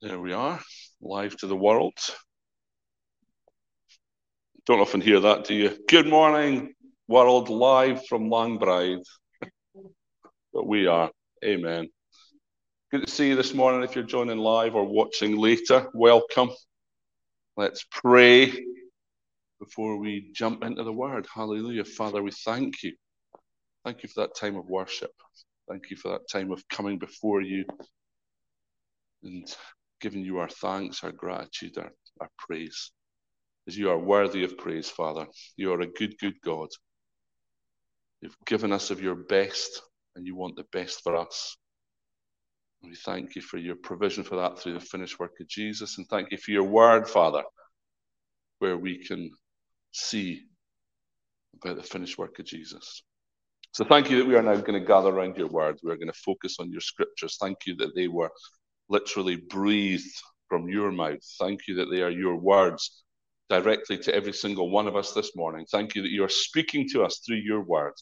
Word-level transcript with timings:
There 0.00 0.20
we 0.20 0.32
are, 0.32 0.60
live 1.00 1.36
to 1.38 1.48
the 1.48 1.56
world. 1.56 1.98
Don't 4.64 4.78
often 4.78 5.00
hear 5.00 5.18
that, 5.18 5.46
do 5.46 5.54
you? 5.54 5.76
Good 5.88 6.06
morning, 6.06 6.74
world, 7.08 7.48
live 7.48 8.06
from 8.06 8.30
Langbride. 8.30 9.02
but 10.52 10.68
we 10.68 10.86
are. 10.86 11.10
Amen. 11.44 11.88
Good 12.92 13.06
to 13.06 13.10
see 13.10 13.30
you 13.30 13.34
this 13.34 13.54
morning. 13.54 13.82
If 13.82 13.96
you're 13.96 14.04
joining 14.04 14.38
live 14.38 14.76
or 14.76 14.84
watching 14.84 15.36
later, 15.36 15.88
welcome. 15.92 16.50
Let's 17.56 17.84
pray 17.90 18.52
before 19.58 19.96
we 19.96 20.30
jump 20.32 20.62
into 20.62 20.84
the 20.84 20.92
word. 20.92 21.26
Hallelujah. 21.34 21.84
Father, 21.84 22.22
we 22.22 22.30
thank 22.30 22.84
you. 22.84 22.94
Thank 23.84 24.04
you 24.04 24.08
for 24.10 24.20
that 24.20 24.36
time 24.36 24.54
of 24.54 24.68
worship. 24.68 25.10
Thank 25.68 25.90
you 25.90 25.96
for 25.96 26.12
that 26.12 26.28
time 26.30 26.52
of 26.52 26.62
coming 26.68 27.00
before 27.00 27.42
you 27.42 27.64
and 29.24 29.52
giving 30.00 30.22
you 30.22 30.38
our 30.38 30.48
thanks, 30.48 31.02
our 31.04 31.12
gratitude, 31.12 31.76
our, 31.78 31.90
our 32.20 32.30
praise. 32.38 32.90
As 33.66 33.76
you 33.76 33.90
are 33.90 33.98
worthy 33.98 34.44
of 34.44 34.56
praise, 34.56 34.88
Father. 34.88 35.26
You 35.56 35.72
are 35.72 35.80
a 35.80 35.86
good, 35.86 36.18
good 36.18 36.40
God. 36.44 36.68
You've 38.20 38.36
given 38.46 38.72
us 38.72 38.90
of 38.90 39.02
your 39.02 39.14
best, 39.14 39.82
and 40.16 40.26
you 40.26 40.34
want 40.34 40.56
the 40.56 40.66
best 40.72 41.02
for 41.02 41.16
us. 41.16 41.56
We 42.82 42.94
thank 42.94 43.36
you 43.36 43.42
for 43.42 43.58
your 43.58 43.76
provision 43.76 44.24
for 44.24 44.36
that 44.36 44.58
through 44.58 44.74
the 44.74 44.80
finished 44.80 45.18
work 45.18 45.34
of 45.40 45.48
Jesus. 45.48 45.98
And 45.98 46.06
thank 46.08 46.30
you 46.30 46.38
for 46.38 46.50
your 46.50 46.64
word, 46.64 47.08
Father, 47.08 47.42
where 48.60 48.76
we 48.76 49.04
can 49.04 49.30
see 49.92 50.42
about 51.62 51.76
the 51.76 51.82
finished 51.82 52.18
work 52.18 52.38
of 52.38 52.46
Jesus. 52.46 53.02
So 53.72 53.84
thank 53.84 54.10
you 54.10 54.18
that 54.18 54.26
we 54.26 54.36
are 54.36 54.42
now 54.42 54.56
going 54.56 54.80
to 54.80 54.86
gather 54.86 55.10
around 55.10 55.36
your 55.36 55.48
word. 55.48 55.78
We're 55.82 55.96
going 55.96 56.12
to 56.12 56.20
focus 56.24 56.56
on 56.58 56.70
your 56.70 56.80
scriptures. 56.80 57.36
Thank 57.40 57.58
you 57.66 57.76
that 57.76 57.94
they 57.94 58.08
were 58.08 58.30
literally 58.88 59.36
breathed 59.36 60.22
from 60.48 60.68
your 60.68 60.90
mouth. 60.90 61.22
Thank 61.38 61.68
you 61.68 61.76
that 61.76 61.90
they 61.90 62.02
are 62.02 62.10
your 62.10 62.36
words 62.36 63.04
directly 63.48 63.98
to 63.98 64.14
every 64.14 64.32
single 64.32 64.70
one 64.70 64.86
of 64.86 64.96
us 64.96 65.12
this 65.12 65.34
morning. 65.36 65.66
Thank 65.70 65.94
you 65.94 66.02
that 66.02 66.10
you 66.10 66.24
are 66.24 66.28
speaking 66.28 66.88
to 66.90 67.02
us 67.04 67.20
through 67.24 67.36
your 67.36 67.62
word. 67.62 67.94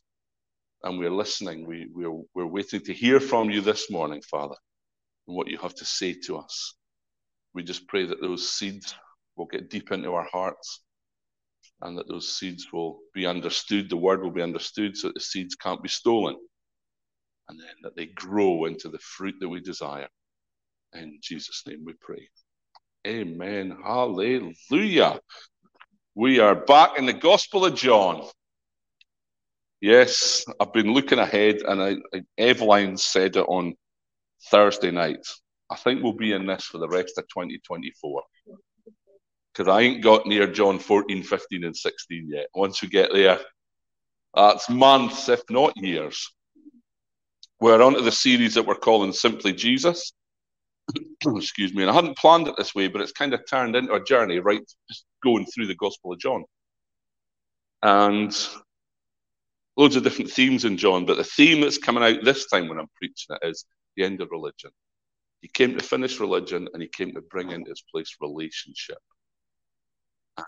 And 0.82 0.98
we're 0.98 1.10
listening. 1.10 1.66
We, 1.66 1.88
we're, 1.92 2.22
we're 2.34 2.46
waiting 2.46 2.80
to 2.82 2.92
hear 2.92 3.20
from 3.20 3.50
you 3.50 3.60
this 3.60 3.90
morning, 3.90 4.22
Father, 4.22 4.56
and 5.26 5.36
what 5.36 5.48
you 5.48 5.58
have 5.58 5.74
to 5.76 5.84
say 5.84 6.14
to 6.26 6.36
us. 6.36 6.74
We 7.54 7.62
just 7.62 7.88
pray 7.88 8.06
that 8.06 8.20
those 8.20 8.50
seeds 8.50 8.94
will 9.36 9.46
get 9.46 9.70
deep 9.70 9.90
into 9.92 10.12
our 10.12 10.28
hearts 10.30 10.82
and 11.82 11.96
that 11.98 12.08
those 12.08 12.36
seeds 12.38 12.66
will 12.72 12.98
be 13.14 13.26
understood. 13.26 13.88
The 13.88 13.96
word 13.96 14.22
will 14.22 14.30
be 14.30 14.42
understood 14.42 14.96
so 14.96 15.08
that 15.08 15.14
the 15.14 15.20
seeds 15.20 15.54
can't 15.54 15.82
be 15.82 15.88
stolen. 15.88 16.36
And 17.48 17.60
then 17.60 17.74
that 17.82 17.96
they 17.96 18.06
grow 18.06 18.64
into 18.64 18.88
the 18.88 18.98
fruit 18.98 19.36
that 19.40 19.48
we 19.48 19.60
desire. 19.60 20.08
In 20.98 21.18
Jesus' 21.20 21.62
name 21.66 21.82
we 21.84 21.92
pray. 22.00 22.28
Amen. 23.06 23.76
Hallelujah. 23.84 25.20
We 26.14 26.38
are 26.40 26.54
back 26.54 26.98
in 26.98 27.06
the 27.06 27.12
Gospel 27.12 27.66
of 27.66 27.74
John. 27.74 28.26
Yes, 29.80 30.44
I've 30.58 30.72
been 30.72 30.92
looking 30.92 31.18
ahead, 31.18 31.56
and 31.56 31.82
I, 31.82 31.96
I, 32.40 32.94
said 32.96 33.36
it 33.36 33.46
on 33.46 33.74
Thursday 34.50 34.90
night. 34.90 35.26
I 35.70 35.76
think 35.76 36.02
we'll 36.02 36.14
be 36.14 36.32
in 36.32 36.46
this 36.46 36.64
for 36.64 36.78
the 36.78 36.88
rest 36.88 37.18
of 37.18 37.28
2024 37.28 38.22
because 39.52 39.70
I 39.70 39.80
ain't 39.82 40.02
got 40.02 40.26
near 40.26 40.46
John 40.46 40.78
14, 40.78 41.22
15, 41.22 41.64
and 41.64 41.76
16 41.76 42.28
yet. 42.30 42.46
Once 42.54 42.80
we 42.80 42.88
get 42.88 43.12
there, 43.12 43.38
that's 44.34 44.70
months, 44.70 45.28
if 45.28 45.42
not 45.50 45.76
years. 45.76 46.32
We're 47.60 47.82
on 47.82 47.94
to 47.94 48.02
the 48.02 48.12
series 48.12 48.54
that 48.54 48.66
we're 48.66 48.74
calling 48.74 49.12
Simply 49.12 49.52
Jesus. 49.52 50.12
excuse 51.36 51.74
me, 51.74 51.82
and 51.82 51.90
I 51.90 51.94
hadn't 51.94 52.18
planned 52.18 52.48
it 52.48 52.56
this 52.56 52.74
way, 52.74 52.88
but 52.88 53.00
it's 53.00 53.12
kind 53.12 53.34
of 53.34 53.40
turned 53.48 53.76
into 53.76 53.94
a 53.94 54.04
journey, 54.04 54.38
right? 54.38 54.62
Just 54.88 55.04
going 55.22 55.46
through 55.46 55.66
the 55.66 55.74
Gospel 55.74 56.12
of 56.12 56.18
John. 56.18 56.44
And 57.82 58.36
loads 59.76 59.96
of 59.96 60.04
different 60.04 60.30
themes 60.30 60.64
in 60.64 60.76
John, 60.76 61.04
but 61.04 61.16
the 61.16 61.24
theme 61.24 61.60
that's 61.60 61.78
coming 61.78 62.02
out 62.02 62.24
this 62.24 62.46
time 62.46 62.68
when 62.68 62.78
I'm 62.78 62.90
preaching 62.96 63.36
it 63.42 63.48
is 63.48 63.64
the 63.96 64.04
end 64.04 64.20
of 64.20 64.30
religion. 64.30 64.70
He 65.40 65.48
came 65.48 65.76
to 65.76 65.84
finish 65.84 66.18
religion 66.18 66.68
and 66.72 66.82
he 66.82 66.88
came 66.88 67.12
to 67.14 67.20
bring 67.20 67.50
into 67.50 67.70
its 67.70 67.82
place 67.82 68.16
relationship. 68.20 68.98
And 70.36 70.46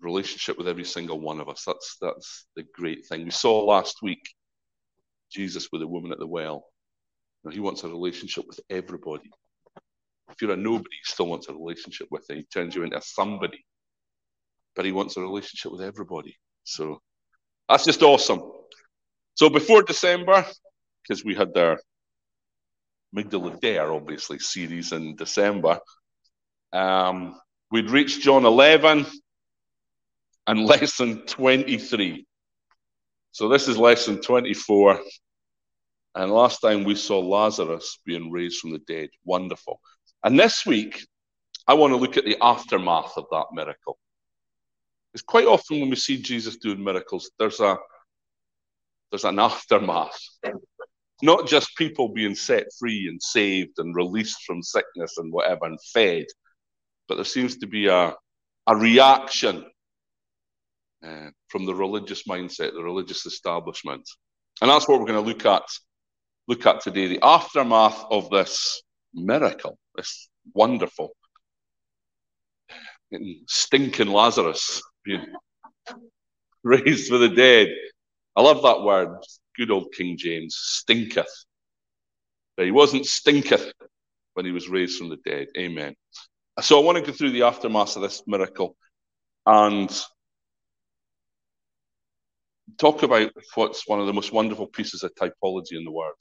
relationship 0.00 0.56
with 0.56 0.68
every 0.68 0.84
single 0.84 1.20
one 1.20 1.40
of 1.40 1.48
us. 1.48 1.64
That's 1.66 1.96
that's 2.00 2.46
the 2.56 2.64
great 2.74 3.06
thing. 3.06 3.24
We 3.24 3.30
saw 3.30 3.64
last 3.64 4.02
week 4.02 4.22
Jesus 5.30 5.68
with 5.72 5.80
the 5.80 5.88
woman 5.88 6.12
at 6.12 6.18
the 6.18 6.26
well. 6.26 6.64
Now, 7.44 7.50
he 7.50 7.60
wants 7.60 7.84
a 7.84 7.88
relationship 7.88 8.46
with 8.46 8.60
everybody. 8.70 9.30
If 10.30 10.42
you're 10.42 10.52
a 10.52 10.56
nobody, 10.56 10.96
he 10.96 11.04
still 11.04 11.28
wants 11.28 11.48
a 11.48 11.52
relationship 11.52 12.08
with 12.10 12.26
you. 12.28 12.36
He 12.36 12.42
turns 12.44 12.74
you 12.74 12.82
into 12.82 13.00
somebody. 13.00 13.64
But 14.74 14.84
he 14.84 14.92
wants 14.92 15.16
a 15.16 15.20
relationship 15.20 15.72
with 15.72 15.80
everybody. 15.80 16.36
So 16.64 17.00
that's 17.68 17.84
just 17.84 18.02
awesome. 18.02 18.42
So 19.34 19.48
before 19.48 19.82
December, 19.82 20.44
because 21.02 21.24
we 21.24 21.34
had 21.34 21.56
our 21.56 21.78
Migdal 23.14 23.56
Eder, 23.62 23.92
obviously, 23.92 24.38
series 24.38 24.92
in 24.92 25.16
December, 25.16 25.78
um, 26.72 27.38
we'd 27.70 27.90
reached 27.90 28.22
John 28.22 28.44
11 28.44 29.06
and 30.46 30.64
lesson 30.66 31.22
23. 31.26 32.26
So 33.32 33.48
this 33.48 33.68
is 33.68 33.78
lesson 33.78 34.20
24. 34.20 35.00
And 36.14 36.32
last 36.32 36.60
time 36.60 36.84
we 36.84 36.94
saw 36.94 37.20
Lazarus 37.20 37.98
being 38.06 38.30
raised 38.30 38.60
from 38.60 38.72
the 38.72 38.78
dead. 38.78 39.10
Wonderful. 39.24 39.80
And 40.26 40.36
this 40.36 40.66
week, 40.66 41.06
I 41.68 41.74
want 41.74 41.92
to 41.92 41.96
look 41.96 42.16
at 42.16 42.24
the 42.24 42.36
aftermath 42.42 43.12
of 43.16 43.26
that 43.30 43.46
miracle. 43.52 43.96
It's 45.14 45.22
quite 45.22 45.46
often 45.46 45.78
when 45.78 45.88
we 45.88 45.94
see 45.94 46.20
Jesus 46.20 46.56
doing 46.56 46.82
miracles, 46.82 47.30
there's 47.38 47.60
a 47.60 47.78
there's 49.12 49.24
an 49.24 49.38
aftermath. 49.38 50.18
Not 51.22 51.46
just 51.46 51.76
people 51.76 52.08
being 52.08 52.34
set 52.34 52.66
free 52.76 53.06
and 53.06 53.22
saved 53.22 53.78
and 53.78 53.94
released 53.94 54.42
from 54.42 54.64
sickness 54.64 55.16
and 55.16 55.32
whatever 55.32 55.66
and 55.66 55.78
fed, 55.94 56.26
but 57.06 57.14
there 57.14 57.24
seems 57.24 57.58
to 57.58 57.68
be 57.68 57.86
a, 57.86 58.12
a 58.66 58.76
reaction 58.76 59.64
uh, 61.06 61.30
from 61.50 61.66
the 61.66 61.74
religious 61.74 62.24
mindset, 62.24 62.72
the 62.72 62.82
religious 62.82 63.26
establishment. 63.26 64.02
And 64.60 64.68
that's 64.68 64.88
what 64.88 64.98
we're 64.98 65.06
going 65.06 65.24
to 65.24 65.30
look 65.30 65.46
at 65.46 65.62
look 66.48 66.66
at 66.66 66.80
today, 66.80 67.06
the 67.06 67.20
aftermath 67.22 68.04
of 68.10 68.28
this 68.30 68.82
miracle. 69.14 69.78
It's 69.98 70.28
wonderful. 70.54 71.12
Stinking 73.46 74.08
Lazarus 74.08 74.82
being 75.04 75.26
raised 76.64 77.08
for 77.08 77.18
the 77.18 77.28
dead. 77.28 77.68
I 78.34 78.42
love 78.42 78.62
that 78.62 78.82
word, 78.82 79.16
good 79.56 79.70
old 79.70 79.92
King 79.92 80.16
James, 80.18 80.56
stinketh. 80.56 81.44
But 82.56 82.66
he 82.66 82.72
wasn't 82.72 83.06
stinketh 83.06 83.72
when 84.34 84.44
he 84.46 84.52
was 84.52 84.68
raised 84.68 84.98
from 84.98 85.08
the 85.08 85.18
dead. 85.24 85.48
Amen. 85.56 85.94
So 86.60 86.80
I 86.80 86.84
want 86.84 86.96
to 86.98 87.04
go 87.04 87.16
through 87.16 87.32
the 87.32 87.42
aftermath 87.42 87.96
of 87.96 88.02
this 88.02 88.22
miracle 88.26 88.76
and 89.44 89.90
talk 92.78 93.02
about 93.02 93.30
what's 93.54 93.86
one 93.86 94.00
of 94.00 94.06
the 94.06 94.12
most 94.12 94.32
wonderful 94.32 94.66
pieces 94.66 95.02
of 95.02 95.14
typology 95.14 95.72
in 95.76 95.84
the 95.84 95.90
world. 95.90 96.16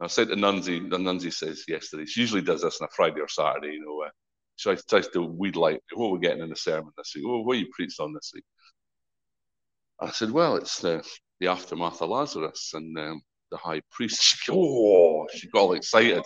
I 0.00 0.06
said 0.06 0.28
to 0.28 0.34
Nunzi, 0.34 0.78
and 0.78 0.90
Nunzi 0.90 1.32
says 1.32 1.64
yesterday, 1.68 2.06
she 2.06 2.20
usually 2.20 2.42
does 2.42 2.62
this 2.62 2.80
on 2.80 2.86
a 2.86 2.94
Friday 2.94 3.20
or 3.20 3.28
Saturday, 3.28 3.74
you 3.74 3.84
know, 3.84 4.02
uh, 4.06 4.10
she 4.56 4.82
tries 4.88 5.08
to 5.08 5.22
weed 5.22 5.56
light, 5.56 5.80
what 5.94 6.10
we're 6.10 6.18
we 6.18 6.26
getting 6.26 6.42
in 6.42 6.50
the 6.50 6.56
sermon 6.56 6.92
this 6.96 7.12
week? 7.14 7.26
What, 7.26 7.44
what 7.44 7.58
you 7.58 7.66
preached 7.72 8.00
on 8.00 8.12
this 8.12 8.30
week? 8.34 8.44
I 10.00 10.10
said, 10.10 10.30
well, 10.30 10.56
it's 10.56 10.80
the, 10.80 11.02
the 11.40 11.48
aftermath 11.48 12.00
of 12.02 12.10
Lazarus 12.10 12.70
and 12.74 12.98
um, 12.98 13.22
the 13.50 13.56
high 13.56 13.82
priest. 13.90 14.20
She, 14.40 14.52
oh, 14.52 15.26
she 15.34 15.48
got 15.48 15.60
all 15.60 15.72
excited. 15.72 16.22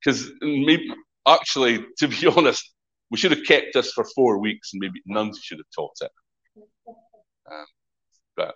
Because 0.00 0.30
maybe, 0.40 0.88
actually, 1.26 1.84
to 1.98 2.08
be 2.08 2.26
honest, 2.36 2.72
we 3.10 3.18
should 3.18 3.32
have 3.32 3.44
kept 3.44 3.74
this 3.74 3.92
for 3.92 4.04
four 4.14 4.38
weeks 4.38 4.72
and 4.72 4.80
maybe 4.80 5.00
Nunzi 5.08 5.42
should 5.42 5.58
have 5.58 5.66
taught 5.74 5.96
it. 6.00 6.10
Um, 7.50 7.66
but 8.36 8.54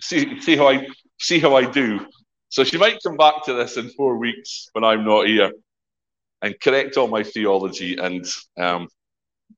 see, 0.00 0.40
see 0.40 0.56
how 0.56 0.68
I 0.68 0.86
see 1.20 1.38
how 1.38 1.56
I 1.56 1.70
do. 1.70 2.06
So 2.54 2.62
she 2.62 2.78
might 2.78 3.02
come 3.02 3.16
back 3.16 3.44
to 3.46 3.52
this 3.52 3.78
in 3.78 3.88
four 3.88 4.16
weeks 4.16 4.68
when 4.74 4.84
I'm 4.84 5.04
not 5.04 5.26
here 5.26 5.50
and 6.40 6.54
correct 6.60 6.96
all 6.96 7.08
my 7.08 7.24
theology 7.24 7.96
and 7.96 8.24
um, 8.56 8.86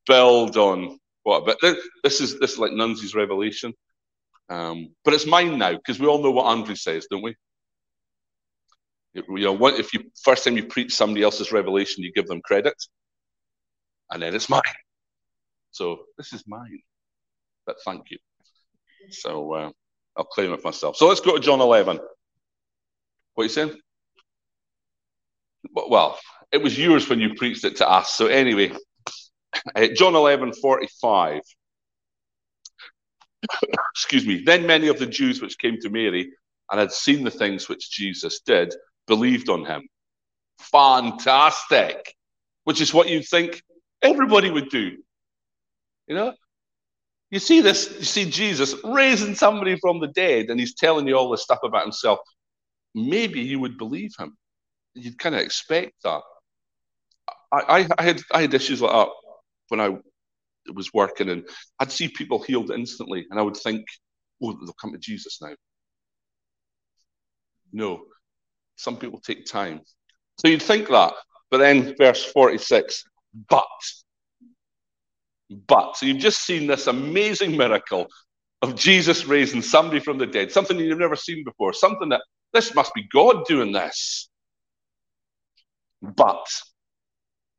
build 0.06 0.56
on 0.56 0.98
what. 1.22 1.44
But 1.44 1.58
this, 1.60 1.76
this 2.02 2.20
is 2.22 2.40
this 2.40 2.52
is 2.52 2.58
like 2.58 2.70
Nunzi's 2.70 3.14
revelation, 3.14 3.74
um, 4.48 4.94
but 5.04 5.12
it's 5.12 5.26
mine 5.26 5.58
now 5.58 5.72
because 5.72 6.00
we 6.00 6.06
all 6.06 6.22
know 6.22 6.30
what 6.30 6.46
Andrew 6.46 6.74
says, 6.74 7.06
don't 7.10 7.20
we? 7.20 7.36
You 9.12 9.24
know, 9.28 9.66
if 9.66 9.92
you 9.92 10.00
first 10.24 10.44
time 10.44 10.56
you 10.56 10.64
preach 10.64 10.94
somebody 10.94 11.22
else's 11.22 11.52
revelation, 11.52 12.02
you 12.02 12.14
give 12.14 12.28
them 12.28 12.40
credit, 12.40 12.82
and 14.10 14.22
then 14.22 14.34
it's 14.34 14.48
mine. 14.48 14.62
So 15.70 15.98
this 16.16 16.32
is 16.32 16.44
mine, 16.46 16.80
but 17.66 17.76
thank 17.84 18.10
you. 18.10 18.16
So 19.10 19.52
uh, 19.52 19.70
I'll 20.16 20.24
claim 20.24 20.54
it 20.54 20.64
myself. 20.64 20.96
So 20.96 21.08
let's 21.08 21.20
go 21.20 21.34
to 21.34 21.42
John 21.42 21.60
11. 21.60 22.00
What 23.36 23.44
you 23.44 23.50
saying? 23.50 23.78
Well, 25.72 26.18
it 26.50 26.62
was 26.62 26.78
yours 26.78 27.08
when 27.08 27.20
you 27.20 27.34
preached 27.34 27.64
it 27.64 27.76
to 27.76 27.88
us. 27.88 28.14
So 28.14 28.28
anyway, 28.28 28.72
uh, 29.74 29.88
John 29.94 30.14
11, 30.14 30.54
45. 30.54 31.42
Excuse 33.94 34.26
me. 34.26 34.42
Then 34.42 34.66
many 34.66 34.88
of 34.88 34.98
the 34.98 35.06
Jews 35.06 35.42
which 35.42 35.58
came 35.58 35.78
to 35.82 35.90
Mary 35.90 36.32
and 36.70 36.80
had 36.80 36.92
seen 36.92 37.24
the 37.24 37.30
things 37.30 37.68
which 37.68 37.90
Jesus 37.90 38.40
did 38.40 38.74
believed 39.06 39.50
on 39.50 39.66
him. 39.66 39.86
Fantastic. 40.58 42.14
Which 42.64 42.80
is 42.80 42.94
what 42.94 43.10
you'd 43.10 43.28
think 43.28 43.62
everybody 44.00 44.50
would 44.50 44.70
do. 44.70 44.96
You 46.06 46.14
know? 46.14 46.32
You 47.30 47.38
see 47.38 47.60
this, 47.60 47.94
you 47.98 48.04
see 48.04 48.30
Jesus 48.30 48.74
raising 48.82 49.34
somebody 49.34 49.76
from 49.76 50.00
the 50.00 50.08
dead, 50.08 50.46
and 50.48 50.58
he's 50.58 50.74
telling 50.74 51.06
you 51.06 51.18
all 51.18 51.28
this 51.28 51.42
stuff 51.42 51.58
about 51.62 51.82
himself. 51.82 52.20
Maybe 52.96 53.40
you 53.40 53.60
would 53.60 53.76
believe 53.76 54.12
him. 54.18 54.36
You'd 54.94 55.18
kind 55.18 55.34
of 55.34 55.42
expect 55.42 55.92
that. 56.02 56.22
I, 57.52 57.60
I, 57.80 57.88
I 57.98 58.02
had 58.02 58.20
I 58.32 58.40
had 58.40 58.54
issues 58.54 58.80
like 58.80 58.90
that 58.90 59.08
when 59.68 59.80
I 59.80 59.98
was 60.72 60.94
working, 60.94 61.28
and 61.28 61.46
I'd 61.78 61.92
see 61.92 62.08
people 62.08 62.42
healed 62.42 62.70
instantly, 62.70 63.26
and 63.30 63.38
I 63.38 63.42
would 63.42 63.58
think, 63.58 63.84
"Oh, 64.42 64.52
they'll 64.52 64.72
come 64.80 64.92
to 64.92 64.98
Jesus 64.98 65.42
now." 65.42 65.54
No, 67.70 68.04
some 68.76 68.96
people 68.96 69.20
take 69.20 69.44
time. 69.44 69.82
So 70.38 70.48
you'd 70.48 70.62
think 70.62 70.88
that, 70.88 71.12
but 71.50 71.58
then 71.58 71.94
verse 71.98 72.24
forty-six, 72.24 73.04
but, 73.50 73.66
but. 75.68 75.98
So 75.98 76.06
you've 76.06 76.16
just 76.16 76.46
seen 76.46 76.66
this 76.66 76.86
amazing 76.86 77.58
miracle 77.58 78.06
of 78.62 78.74
Jesus 78.74 79.26
raising 79.26 79.60
somebody 79.60 80.00
from 80.00 80.16
the 80.16 80.26
dead, 80.26 80.50
something 80.50 80.78
you've 80.78 80.98
never 80.98 81.16
seen 81.16 81.44
before, 81.44 81.74
something 81.74 82.08
that 82.08 82.22
this 82.52 82.74
must 82.74 82.94
be 82.94 83.06
God 83.12 83.44
doing 83.46 83.72
this. 83.72 84.28
But 86.02 86.46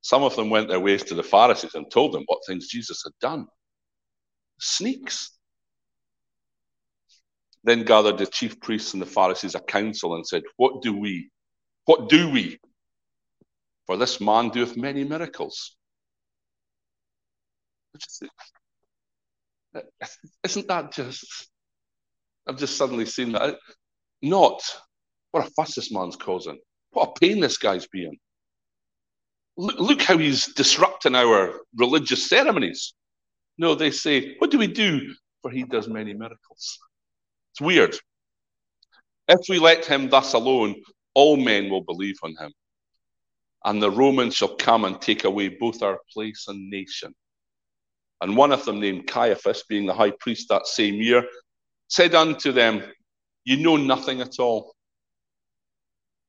some 0.01 0.23
of 0.23 0.35
them 0.35 0.49
went 0.49 0.69
their 0.69 0.79
ways 0.79 1.03
to 1.05 1.15
the 1.15 1.23
Pharisees 1.23 1.75
and 1.75 1.89
told 1.91 2.13
them 2.13 2.23
what 2.27 2.39
things 2.47 2.67
Jesus 2.67 3.03
had 3.03 3.13
done. 3.19 3.47
Sneaks. 4.59 5.31
Then 7.63 7.83
gathered 7.83 8.17
the 8.17 8.25
chief 8.25 8.59
priests 8.61 8.93
and 8.93 9.01
the 9.01 9.07
Pharisees 9.07 9.55
a 9.55 9.59
council 9.59 10.15
and 10.15 10.25
said, 10.25 10.43
What 10.55 10.81
do 10.81 10.97
we? 10.97 11.29
What 11.85 12.07
do 12.09 12.29
we? 12.29 12.59
For 13.85 13.97
this 13.97 14.21
man 14.21 14.49
doeth 14.49 14.77
many 14.77 15.03
miracles. 15.03 15.75
Isn't 20.43 20.67
that 20.67 20.91
just? 20.93 21.49
I've 22.47 22.57
just 22.57 22.77
suddenly 22.77 23.05
seen 23.05 23.33
that. 23.33 23.57
Not 24.21 24.61
what 25.31 25.47
a 25.47 25.51
fuss 25.51 25.75
this 25.75 25.91
man's 25.91 26.15
causing. 26.15 26.59
What 26.91 27.09
a 27.09 27.19
pain 27.19 27.39
this 27.39 27.57
guy's 27.57 27.87
being 27.87 28.17
look 29.57 29.79
look 29.79 30.01
how 30.01 30.17
he's 30.17 30.53
disrupting 30.53 31.15
our 31.15 31.59
religious 31.75 32.29
ceremonies. 32.29 32.93
No, 33.57 33.75
they 33.75 33.91
say, 33.91 34.35
What 34.37 34.51
do 34.51 34.57
we 34.57 34.67
do? 34.67 35.13
For 35.41 35.51
he 35.51 35.63
does 35.63 35.87
many 35.87 36.13
miracles. 36.13 36.79
It's 37.51 37.61
weird. 37.61 37.95
If 39.27 39.49
we 39.49 39.59
let 39.59 39.85
him 39.85 40.09
thus 40.09 40.33
alone, 40.33 40.75
all 41.13 41.37
men 41.37 41.69
will 41.69 41.83
believe 41.83 42.17
on 42.23 42.35
him. 42.39 42.53
And 43.65 43.81
the 43.81 43.91
Romans 43.91 44.35
shall 44.35 44.55
come 44.55 44.85
and 44.85 45.01
take 45.01 45.25
away 45.25 45.49
both 45.49 45.81
our 45.81 45.99
place 46.13 46.45
and 46.47 46.69
nation. 46.69 47.13
And 48.21 48.37
one 48.37 48.51
of 48.51 48.63
them, 48.65 48.79
named 48.79 49.07
Caiaphas, 49.07 49.63
being 49.67 49.85
the 49.85 49.93
high 49.93 50.13
priest 50.19 50.47
that 50.49 50.67
same 50.67 50.95
year, 50.95 51.23
said 51.87 52.15
unto 52.15 52.51
them, 52.51 52.83
You 53.47 53.55
know 53.55 53.77
nothing 53.77 54.19
at 54.19 54.39
all, 54.39 54.75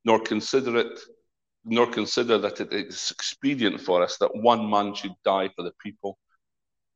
nor 0.05 0.21
consider 0.21 0.77
it 0.77 0.97
nor 1.65 1.85
consider 1.85 2.37
that 2.37 2.61
it 2.61 2.71
is 2.71 3.11
expedient 3.11 3.81
for 3.81 4.01
us 4.01 4.15
that 4.19 4.33
one 4.33 4.69
man 4.69 4.95
should 4.95 5.11
die 5.25 5.49
for 5.53 5.63
the 5.63 5.73
people, 5.83 6.17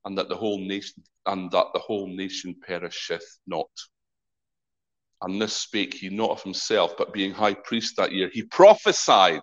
and 0.06 0.18
that 0.18 0.30
the 0.30 0.36
whole 0.38 0.60
nation 0.60 1.04
and 1.26 1.52
that 1.52 1.66
the 1.74 1.80
whole 1.80 2.08
nation 2.08 2.56
perisheth 2.66 3.38
not. 3.48 3.68
And 5.22 5.42
this 5.42 5.58
spake 5.58 5.94
he 5.94 6.08
not 6.08 6.30
of 6.30 6.42
himself, 6.42 6.94
but 6.98 7.12
being 7.12 7.34
high 7.34 7.56
priest 7.56 7.98
that 7.98 8.14
year, 8.14 8.30
he 8.32 8.44
prophesied 8.44 9.42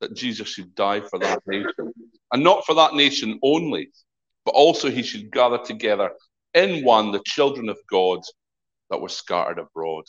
that 0.00 0.16
Jesus 0.16 0.48
should 0.48 0.74
die 0.74 1.02
for 1.02 1.20
that 1.20 1.40
nation, 1.46 1.92
and 2.32 2.42
not 2.42 2.66
for 2.66 2.74
that 2.74 2.94
nation 2.94 3.38
only, 3.44 3.92
but 4.44 4.56
also 4.56 4.90
he 4.90 5.04
should 5.04 5.30
gather 5.30 5.58
together 5.58 6.10
in 6.52 6.84
one 6.84 7.12
the 7.12 7.22
children 7.24 7.68
of 7.68 7.78
God 7.88 8.18
that 8.94 9.00
were 9.00 9.08
scattered 9.08 9.58
abroad. 9.58 10.04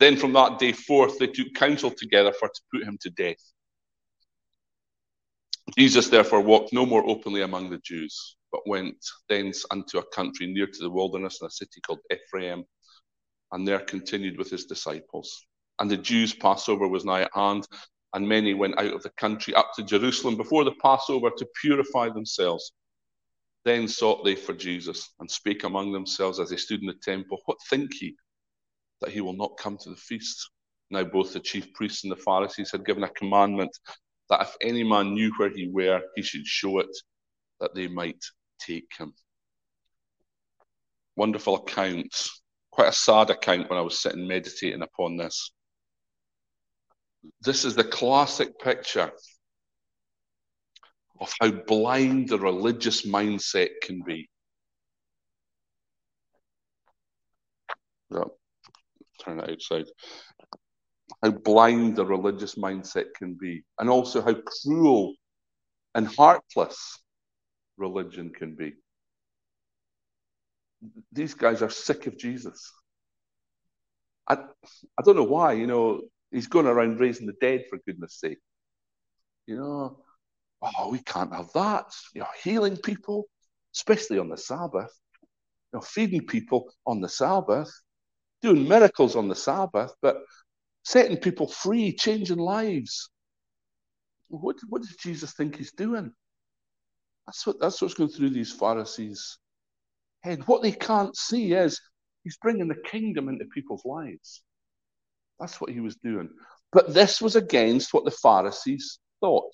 Then 0.00 0.16
from 0.16 0.32
that 0.32 0.58
day 0.58 0.72
forth 0.72 1.18
they 1.18 1.26
took 1.26 1.52
counsel 1.54 1.90
together 1.90 2.32
for 2.32 2.48
to 2.48 2.60
put 2.72 2.82
him 2.82 2.96
to 3.02 3.10
death. 3.10 3.36
Jesus 5.76 6.08
therefore 6.08 6.40
walked 6.40 6.72
no 6.72 6.86
more 6.86 7.06
openly 7.06 7.42
among 7.42 7.68
the 7.68 7.80
Jews, 7.84 8.36
but 8.50 8.66
went 8.66 8.96
thence 9.28 9.66
unto 9.70 9.98
a 9.98 10.06
country 10.14 10.46
near 10.46 10.66
to 10.66 10.78
the 10.80 10.90
wilderness 10.90 11.40
in 11.42 11.46
a 11.46 11.50
city 11.50 11.82
called 11.86 12.00
Ephraim, 12.10 12.64
and 13.52 13.68
there 13.68 13.80
continued 13.80 14.38
with 14.38 14.50
his 14.50 14.64
disciples. 14.64 15.46
And 15.78 15.90
the 15.90 15.98
Jews' 15.98 16.34
Passover 16.34 16.88
was 16.88 17.04
nigh 17.04 17.22
at 17.22 17.34
hand, 17.34 17.66
and 18.14 18.26
many 18.26 18.54
went 18.54 18.78
out 18.78 18.94
of 18.94 19.02
the 19.02 19.12
country 19.18 19.54
up 19.54 19.72
to 19.76 19.82
Jerusalem 19.82 20.36
before 20.38 20.64
the 20.64 20.74
Passover 20.82 21.30
to 21.36 21.48
purify 21.60 22.08
themselves. 22.08 22.72
Then 23.64 23.88
sought 23.88 24.24
they 24.24 24.36
for 24.36 24.54
Jesus, 24.54 25.10
and 25.20 25.30
spake 25.30 25.64
among 25.64 25.92
themselves 25.92 26.40
as 26.40 26.48
they 26.48 26.56
stood 26.56 26.80
in 26.80 26.86
the 26.86 26.94
temple, 26.94 27.38
What 27.44 27.58
think 27.68 28.00
ye, 28.00 28.16
that 29.02 29.12
he 29.12 29.20
will 29.20 29.36
not 29.36 29.58
come 29.58 29.76
to 29.78 29.90
the 29.90 29.96
feast? 29.96 30.50
Now 30.90 31.04
both 31.04 31.32
the 31.32 31.40
chief 31.40 31.72
priests 31.74 32.04
and 32.04 32.12
the 32.12 32.16
Pharisees 32.16 32.70
had 32.72 32.86
given 32.86 33.04
a 33.04 33.08
commandment 33.10 33.76
that 34.30 34.42
if 34.42 34.56
any 34.60 34.82
man 34.84 35.14
knew 35.14 35.32
where 35.36 35.50
he 35.50 35.68
were, 35.68 36.00
he 36.16 36.22
should 36.22 36.46
show 36.46 36.78
it, 36.78 36.96
that 37.60 37.74
they 37.74 37.88
might 37.88 38.22
take 38.58 38.90
him. 38.98 39.12
Wonderful 41.16 41.56
account, 41.56 42.28
quite 42.70 42.88
a 42.88 42.92
sad 42.92 43.30
account 43.30 43.68
when 43.68 43.78
I 43.78 43.82
was 43.82 44.00
sitting 44.00 44.26
meditating 44.26 44.82
upon 44.82 45.16
this. 45.16 45.52
This 47.42 47.64
is 47.64 47.74
the 47.74 47.84
classic 47.84 48.58
picture 48.58 49.12
of 51.20 51.32
how 51.40 51.50
blind 51.50 52.28
the 52.28 52.38
religious 52.38 53.06
mindset 53.06 53.68
can 53.82 54.02
be. 54.02 54.28
Turn 59.24 59.40
it 59.40 59.50
outside 59.50 59.86
how 61.22 61.30
blind 61.30 61.96
the 61.96 62.04
religious 62.04 62.56
mindset 62.56 63.14
can 63.14 63.34
be, 63.34 63.64
and 63.78 63.88
also 63.88 64.22
how 64.22 64.34
cruel 64.34 65.14
and 65.94 66.06
heartless 66.06 66.98
religion 67.76 68.30
can 68.30 68.54
be. 68.54 68.74
These 71.12 71.34
guys 71.34 71.62
are 71.62 71.70
sick 71.70 72.06
of 72.06 72.18
Jesus. 72.18 72.72
I, 74.28 74.34
I 74.34 75.02
don't 75.04 75.16
know 75.16 75.22
why, 75.22 75.52
you 75.52 75.66
know, 75.66 76.02
he's 76.30 76.46
going 76.46 76.66
around 76.66 77.00
raising 77.00 77.26
the 77.26 77.34
dead 77.40 77.64
for 77.68 77.78
goodness 77.86 78.18
sake. 78.18 78.38
You 79.46 79.56
know, 79.56 79.98
oh, 80.62 80.90
we 80.90 81.00
can't 81.00 81.34
have 81.34 81.52
that. 81.54 81.92
You 82.14 82.22
know, 82.22 82.28
healing 82.42 82.76
people, 82.76 83.26
especially 83.74 84.18
on 84.18 84.28
the 84.28 84.36
Sabbath, 84.36 84.90
you 85.72 85.78
know, 85.78 85.80
feeding 85.80 86.26
people 86.26 86.72
on 86.86 87.00
the 87.00 87.08
Sabbath, 87.08 87.70
doing 88.42 88.68
miracles 88.68 89.16
on 89.16 89.28
the 89.28 89.34
Sabbath, 89.34 89.94
but 90.02 90.16
setting 90.84 91.16
people 91.16 91.46
free, 91.46 91.92
changing 91.92 92.38
lives. 92.38 93.10
What, 94.28 94.56
what 94.68 94.82
does 94.82 94.96
Jesus 94.96 95.32
think 95.32 95.56
he's 95.56 95.72
doing? 95.72 96.12
That's 97.26 97.46
what 97.46 97.60
that's 97.60 97.80
what's 97.80 97.94
going 97.94 98.10
through 98.10 98.30
these 98.30 98.52
Pharisees' 98.52 99.38
head. 100.20 100.42
What 100.46 100.62
they 100.62 100.72
can't 100.72 101.16
see 101.16 101.52
is 101.52 101.80
he's 102.24 102.36
bringing 102.38 102.68
the 102.68 102.82
kingdom 102.90 103.28
into 103.28 103.44
people's 103.46 103.84
lives. 103.84 104.42
That's 105.38 105.60
what 105.60 105.70
he 105.70 105.80
was 105.80 105.96
doing. 105.96 106.30
But 106.72 106.94
this 106.94 107.20
was 107.20 107.36
against 107.36 107.94
what 107.94 108.04
the 108.04 108.10
Pharisees 108.10 108.98
thought 109.20 109.52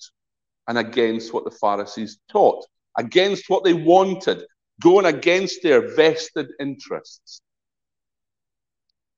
and 0.67 0.77
against 0.77 1.33
what 1.33 1.43
the 1.43 1.51
Pharisees 1.51 2.19
taught, 2.31 2.65
against 2.97 3.49
what 3.49 3.63
they 3.63 3.73
wanted, 3.73 4.45
going 4.81 5.05
against 5.05 5.61
their 5.63 5.95
vested 5.95 6.47
interests. 6.59 7.41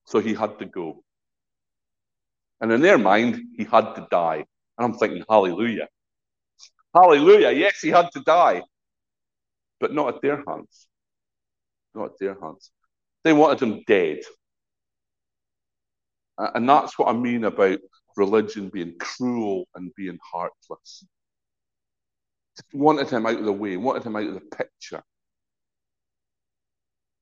So 0.05 0.20
he 0.20 0.34
had 0.34 0.60
to 0.60 0.65
go. 0.65 1.03
And 2.60 2.72
in 2.72 2.81
their 2.81 2.98
mind, 2.98 3.41
he 3.58 3.63
had 3.63 3.96
to 3.96 4.08
die. 4.12 4.46
And 4.77 4.86
I'm 4.86 4.93
thinking, 4.93 5.24
hallelujah. 5.29 5.88
Hallelujah. 6.93 7.51
Yes, 7.51 7.79
he 7.81 7.89
had 7.89 8.12
to 8.13 8.20
die. 8.22 8.63
But 9.79 9.93
not 9.93 10.15
at 10.15 10.22
their 10.22 10.43
hands. 10.48 10.88
Not 11.96 12.05
at 12.05 12.20
their 12.20 12.38
hands. 12.39 12.72
They 13.24 13.34
wanted 13.34 13.62
him 13.62 13.84
dead. 13.88 14.20
And 16.38 16.67
that's 16.67 16.98
what 16.98 17.08
I 17.08 17.13
mean 17.13 17.43
about 17.46 17.79
religion 18.17 18.70
being 18.70 18.96
cruel 19.00 19.65
and 19.75 19.93
being 19.96 20.20
heartless. 20.31 21.05
Wanted 22.74 23.10
him 23.10 23.25
out 23.25 23.39
of 23.39 23.46
the 23.46 23.51
way, 23.51 23.77
wanted 23.77 24.03
him 24.03 24.15
out 24.15 24.27
of 24.27 24.34
the 24.34 24.41
picture. 24.41 25.03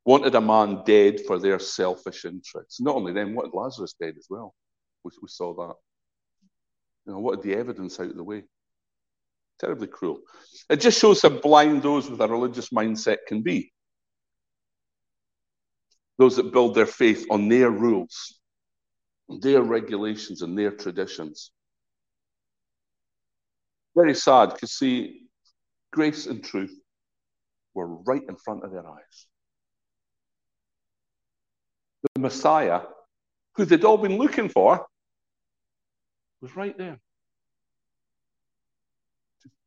Wanted 0.09 0.33
a 0.33 0.41
man 0.41 0.81
dead 0.87 1.19
for 1.27 1.37
their 1.37 1.59
selfish 1.59 2.25
interests. 2.25 2.81
Not 2.81 2.95
only 2.95 3.13
them, 3.13 3.35
wanted 3.35 3.53
Lazarus 3.53 3.93
dead 3.93 4.15
as 4.17 4.25
well. 4.27 4.55
We, 5.03 5.11
we 5.21 5.27
saw 5.27 5.53
that. 5.53 5.75
You 7.05 7.13
know, 7.13 7.19
what 7.19 7.43
did 7.43 7.51
the 7.51 7.59
evidence 7.59 7.99
out 7.99 8.09
of 8.09 8.15
the 8.15 8.23
way? 8.23 8.41
Terribly 9.59 9.85
cruel. 9.85 10.21
It 10.67 10.77
just 10.77 10.99
shows 10.99 11.21
how 11.21 11.29
blind 11.29 11.83
those 11.83 12.09
with 12.09 12.21
a 12.21 12.27
religious 12.27 12.69
mindset 12.69 13.17
can 13.27 13.43
be. 13.43 13.71
Those 16.17 16.37
that 16.37 16.51
build 16.51 16.73
their 16.73 16.87
faith 16.87 17.27
on 17.29 17.47
their 17.47 17.69
rules, 17.69 18.39
their 19.29 19.61
regulations, 19.61 20.41
and 20.41 20.57
their 20.57 20.71
traditions. 20.71 21.51
Very 23.95 24.15
sad 24.15 24.53
because, 24.55 24.71
see, 24.71 25.27
grace 25.93 26.25
and 26.25 26.43
truth 26.43 26.73
were 27.75 28.01
right 28.05 28.23
in 28.27 28.37
front 28.37 28.63
of 28.63 28.71
their 28.71 28.89
eyes. 28.89 29.27
The 32.01 32.19
Messiah, 32.19 32.81
who 33.55 33.65
they'd 33.65 33.83
all 33.83 33.97
been 33.97 34.17
looking 34.17 34.49
for, 34.49 34.85
was 36.41 36.55
right 36.55 36.77
there. 36.77 36.99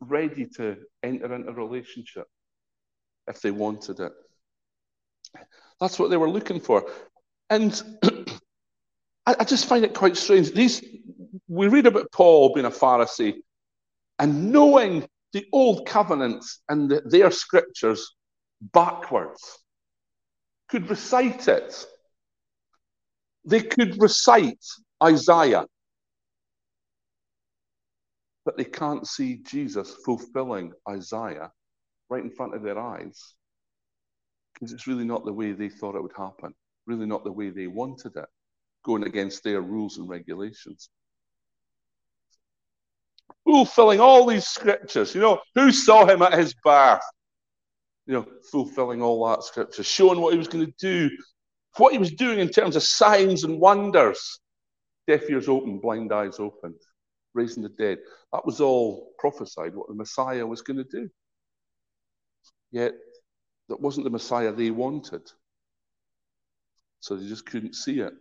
Ready 0.01 0.47
to 0.57 0.79
enter 1.03 1.35
into 1.35 1.51
a 1.51 1.53
relationship 1.53 2.27
if 3.29 3.41
they 3.41 3.51
wanted 3.51 4.01
it. 4.01 4.13
That's 5.81 5.99
what 5.99 6.11
they 6.11 6.17
were 6.17 6.31
looking 6.31 6.61
for. 6.61 6.91
And 7.51 7.81
I, 9.27 9.37
I, 9.41 9.45
just 9.45 9.67
find 9.67 9.85
it 9.85 9.95
quite 9.95 10.17
strange. 10.17 10.53
These 10.53 10.85
we 11.49 11.69
read 11.69 11.87
about 11.87 12.11
Paul 12.13 12.55
being 12.55 12.67
a 12.67 12.71
Pharisee 12.71 13.37
and 14.19 14.53
knowing 14.53 15.07
the 15.33 15.47
old 15.53 15.87
covenants 15.87 16.61
and 16.69 16.91
the, 16.91 17.03
their 17.05 17.31
scriptures 17.31 18.15
backwards, 18.61 19.59
could 20.69 20.89
recite 20.89 21.49
it. 21.49 21.85
They 23.45 23.61
could 23.61 24.01
recite 24.01 24.65
Isaiah, 25.03 25.67
but 28.45 28.57
they 28.57 28.65
can't 28.65 29.07
see 29.07 29.39
Jesus 29.45 29.95
fulfilling 30.05 30.73
Isaiah 30.89 31.51
right 32.09 32.23
in 32.23 32.31
front 32.31 32.55
of 32.55 32.63
their 32.63 32.79
eyes 32.79 33.35
because 34.55 34.73
it's 34.73 34.87
really 34.87 35.05
not 35.05 35.25
the 35.25 35.33
way 35.33 35.53
they 35.53 35.69
thought 35.69 35.97
it 35.97 36.03
would 36.03 36.17
happen, 36.17 36.55
really 36.87 37.07
not 37.07 37.25
the 37.25 37.33
way 37.33 37.51
they 37.51 37.67
wanted 37.67 38.17
it, 38.17 38.27
going 38.85 39.05
against 39.05 39.43
their 39.43 39.61
rules 39.61 39.99
and 39.99 40.09
regulations. 40.09 40.89
Fulfilling 43.45 43.99
all 43.99 44.25
these 44.25 44.47
scriptures. 44.47 45.15
You 45.15 45.21
know, 45.21 45.41
who 45.57 45.73
saw 45.73 46.07
him 46.07 46.23
at 46.23 46.35
his 46.35 46.55
birth? 46.63 47.03
You 48.07 48.15
know, 48.15 48.27
fulfilling 48.53 49.03
all 49.03 49.27
that 49.29 49.43
scripture, 49.43 49.83
showing 49.83 50.21
what 50.21 50.33
he 50.33 50.39
was 50.39 50.49
going 50.49 50.67
to 50.67 50.73
do, 50.79 51.11
what 51.77 51.93
he 51.93 51.99
was 51.99 52.13
doing 52.13 52.39
in 52.39 52.49
terms 52.49 52.77
of 52.77 52.83
signs 52.83 53.45
and 53.45 53.61
wonders. 53.61 54.41
Deaf 55.07 55.29
ears 55.29 55.49
open, 55.49 55.79
blind 55.79 56.13
eyes 56.13 56.39
opened, 56.39 56.81
raising 57.35 57.63
the 57.63 57.69
dead. 57.71 57.99
That 58.33 58.47
was 58.47 58.61
all 58.61 59.13
prophesied 59.19 59.75
what 59.75 59.89
the 59.89 59.95
Messiah 59.95 60.47
was 60.47 60.63
going 60.63 60.77
to 60.77 60.85
do. 60.85 61.09
Yet 62.71 62.95
that 63.69 63.81
wasn't 63.81 64.05
the 64.05 64.11
Messiah 64.11 64.53
they 64.53 64.71
wanted. 64.71 65.23
So 67.01 67.17
they 67.17 67.27
just 67.27 67.47
couldn't 67.47 67.75
see 67.75 68.01
it. 68.01 68.13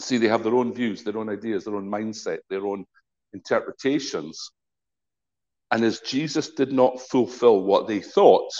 See, 0.00 0.18
they 0.18 0.28
have 0.28 0.44
their 0.44 0.54
own 0.54 0.72
views, 0.72 1.02
their 1.02 1.18
own 1.18 1.28
ideas, 1.28 1.64
their 1.64 1.76
own 1.76 1.88
mindset, 1.88 2.38
their 2.48 2.66
own 2.66 2.84
interpretations. 3.32 4.50
And 5.70 5.84
as 5.84 6.00
Jesus 6.00 6.50
did 6.50 6.72
not 6.72 7.00
fulfill 7.00 7.62
what 7.62 7.86
they 7.86 8.00
thought, 8.00 8.50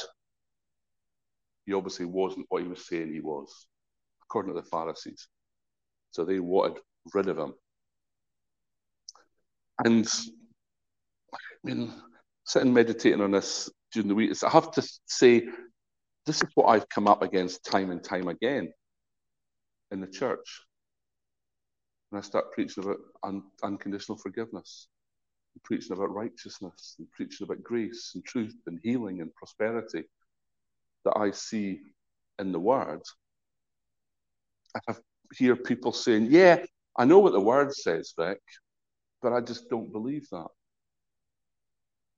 he 1.67 1.73
obviously 1.73 2.07
wasn't 2.07 2.47
what 2.49 2.63
he 2.63 2.69
was 2.69 2.87
saying 2.87 3.13
he 3.13 3.21
was, 3.21 3.67
according 4.31 4.55
to 4.55 4.61
the 4.61 4.67
Pharisees. 4.69 5.27
So 6.13 6.25
they 6.25 6.39
wanted 6.39 6.79
rid 7.13 7.29
of 7.29 7.39
him. 7.39 7.55
And 9.85 10.07
I 11.35 11.39
mean, 11.65 11.93
sitting 12.45 12.73
meditating 12.73 13.21
on 13.21 13.33
this 13.33 13.69
during 13.93 14.09
the 14.09 14.15
week, 14.15 14.33
I 14.45 14.51
have 14.51 14.71
to 14.73 14.89
say 15.07 15.49
this 16.27 16.37
is 16.37 16.51
what 16.55 16.67
I've 16.67 16.89
come 16.89 17.09
up 17.09 17.23
against 17.23 17.65
time 17.65 17.91
and 17.91 18.05
time 18.05 18.29
again 18.29 18.73
in 19.91 20.01
the 20.01 20.07
church. 20.07 20.61
And 22.13 22.19
I 22.19 22.23
start 22.23 22.53
preaching 22.53 22.85
about 22.85 22.99
un- 23.25 23.51
unconditional 23.65 24.19
forgiveness, 24.19 24.89
and 25.55 25.63
preaching 25.65 25.97
about 25.97 26.15
righteousness, 26.15 26.95
and 26.99 27.11
preaching 27.11 27.47
about 27.47 27.65
grace 27.65 28.13
and 28.15 28.25
truth 28.25 28.55
and 28.67 28.79
healing 28.83 29.23
and 29.23 29.35
prosperity 29.35 30.05
that 31.05 31.17
I 31.17 31.33
see 31.33 31.81
in 32.39 32.53
the 32.53 32.61
Word. 32.61 33.01
I 34.77 34.95
hear 35.37 35.57
people 35.57 35.93
saying, 35.93 36.29
Yeah, 36.31 36.65
I 36.97 37.05
know 37.05 37.19
what 37.19 37.33
the 37.33 37.41
Word 37.41 37.75
says, 37.75 38.15
Vic, 38.19 38.41
but 39.23 39.33
I 39.33 39.41
just 39.41 39.69
don't 39.71 39.93
believe 39.93 40.27
that. 40.33 40.49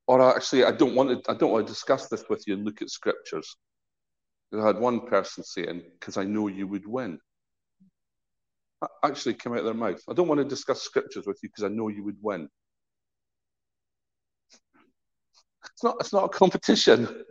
Or 0.07 0.37
actually, 0.37 0.65
I 0.65 0.73
don't 0.73 0.95
want 0.95 1.25
to. 1.25 1.31
I 1.31 1.35
don't 1.35 1.53
want 1.53 1.67
to 1.67 1.73
discuss 1.73 2.09
this 2.09 2.25
with 2.29 2.45
you 2.47 2.55
and 2.55 2.65
look 2.65 2.83
at 2.83 2.91
scriptures. 2.91 3.57
I 4.55 4.67
had 4.67 4.79
one 4.79 5.07
person 5.07 5.45
saying, 5.45 5.83
because 5.99 6.17
I 6.17 6.25
know 6.25 6.49
you 6.49 6.67
would 6.67 6.87
win. 6.87 7.19
Actually, 9.05 9.35
came 9.35 9.53
out 9.53 9.61
of 9.61 9.65
their 9.65 9.75
mouth. 9.75 10.01
I 10.11 10.13
don't 10.13 10.29
want 10.29 10.41
to 10.41 10.45
discuss 10.45 10.83
scriptures 10.83 11.27
with 11.27 11.39
you 11.43 11.49
because 11.49 11.65
I 11.65 11.69
know 11.69 11.89
you 11.89 12.05
would 12.05 12.19
win. 12.21 12.49
It's 15.65 15.85
not, 15.85 15.97
it's 16.01 16.13
not 16.13 16.25
a 16.25 16.29
competition. 16.29 17.25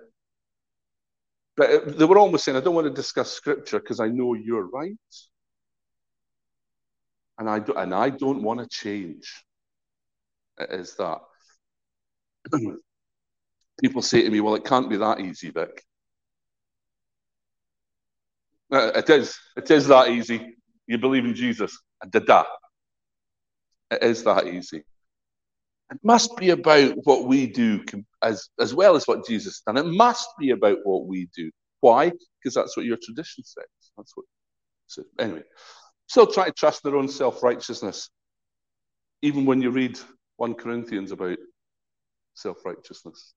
But 1.58 1.98
they 1.98 2.06
were 2.06 2.18
almost 2.18 2.46
saying, 2.46 2.58
I 2.58 2.62
don't 2.62 2.76
want 2.76 2.88
to 2.88 2.94
discuss 2.94 3.32
scripture 3.32 3.80
because 3.80 4.00
I 4.00 4.08
know 4.08 4.34
you're 4.34 4.68
right. 4.68 4.96
And 7.38 7.50
I, 7.50 7.60
do, 7.60 7.74
and 7.74 7.94
I 7.94 8.10
don't 8.10 8.44
want 8.44 8.60
to 8.60 8.68
change. 8.68 9.44
It 10.60 10.70
is 10.72 10.96
that. 10.96 11.20
People 13.82 14.02
say 14.02 14.22
to 14.22 14.30
me, 14.30 14.42
well, 14.42 14.56
it 14.56 14.64
can't 14.64 14.90
be 14.90 14.98
that 14.98 15.20
easy, 15.20 15.50
Vic. 15.50 15.84
Uh, 18.72 18.92
it 18.96 19.10
is. 19.10 19.38
It 19.58 19.70
is 19.70 19.88
that 19.88 20.10
easy. 20.10 20.56
You 20.88 20.98
believe 20.98 21.26
in 21.26 21.36
Jesus. 21.36 21.78
Did 22.10 22.28
that. 22.28 22.46
It 23.90 24.04
is 24.04 24.24
that 24.24 24.48
easy. 24.48 24.84
It 25.92 26.00
must 26.04 26.38
be 26.38 26.52
about 26.52 26.94
what 27.04 27.26
we 27.26 27.48
do 27.48 27.84
as, 28.24 28.50
as 28.60 28.74
well 28.74 28.96
as 28.96 29.08
what 29.08 29.28
Jesus 29.28 29.62
done. 29.66 29.78
It 29.78 29.86
must 29.86 30.28
be 30.40 30.52
about 30.52 30.78
what 30.84 31.06
we 31.06 31.30
do. 31.36 31.52
Why? 31.82 32.12
Because 32.42 32.56
that's 32.56 32.78
what 32.78 32.86
your 32.86 32.98
tradition 33.04 33.44
says. 33.44 33.66
That's 33.98 34.12
what. 34.16 34.26
So 34.88 35.04
anyway, 35.20 35.44
still 36.08 36.28
try 36.28 36.46
to 36.46 36.52
trust 36.52 36.84
their 36.84 36.96
own 36.96 37.08
self 37.08 37.44
righteousness, 37.44 38.10
even 39.22 39.46
when 39.46 39.62
you 39.62 39.72
read 39.72 40.00
one 40.38 40.54
Corinthians 40.54 41.12
about 41.12 41.38
self 42.36 42.64
righteousness. 42.66 43.34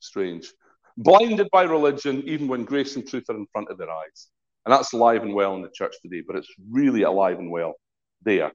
Strange 0.00 0.52
blinded 0.96 1.48
by 1.50 1.62
religion, 1.62 2.22
even 2.26 2.48
when 2.48 2.64
grace 2.64 2.96
and 2.96 3.06
truth 3.06 3.24
are 3.28 3.36
in 3.36 3.46
front 3.52 3.68
of 3.70 3.78
their 3.78 3.90
eyes. 3.90 4.28
And 4.64 4.72
that's 4.72 4.92
alive 4.92 5.22
and 5.22 5.34
well 5.34 5.54
in 5.54 5.62
the 5.62 5.70
church 5.72 5.94
today, 6.02 6.22
but 6.26 6.36
it's 6.36 6.52
really 6.70 7.02
alive 7.02 7.38
and 7.38 7.50
well 7.50 7.74
there. 8.22 8.52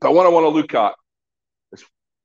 But 0.00 0.14
what 0.14 0.26
I 0.26 0.30
want 0.30 0.44
to 0.44 0.48
look 0.48 0.74
at 0.74 0.94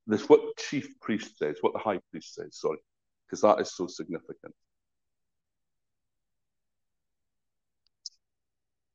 is 0.08 0.30
what 0.30 0.58
chief 0.58 1.00
priest 1.02 1.38
says, 1.38 1.58
what 1.62 1.74
the 1.74 1.80
high 1.80 2.00
priest 2.12 2.36
says, 2.36 2.58
sorry, 2.58 2.78
because 3.26 3.42
that 3.42 3.60
is 3.60 3.76
so 3.76 3.88
significant. 3.88 4.54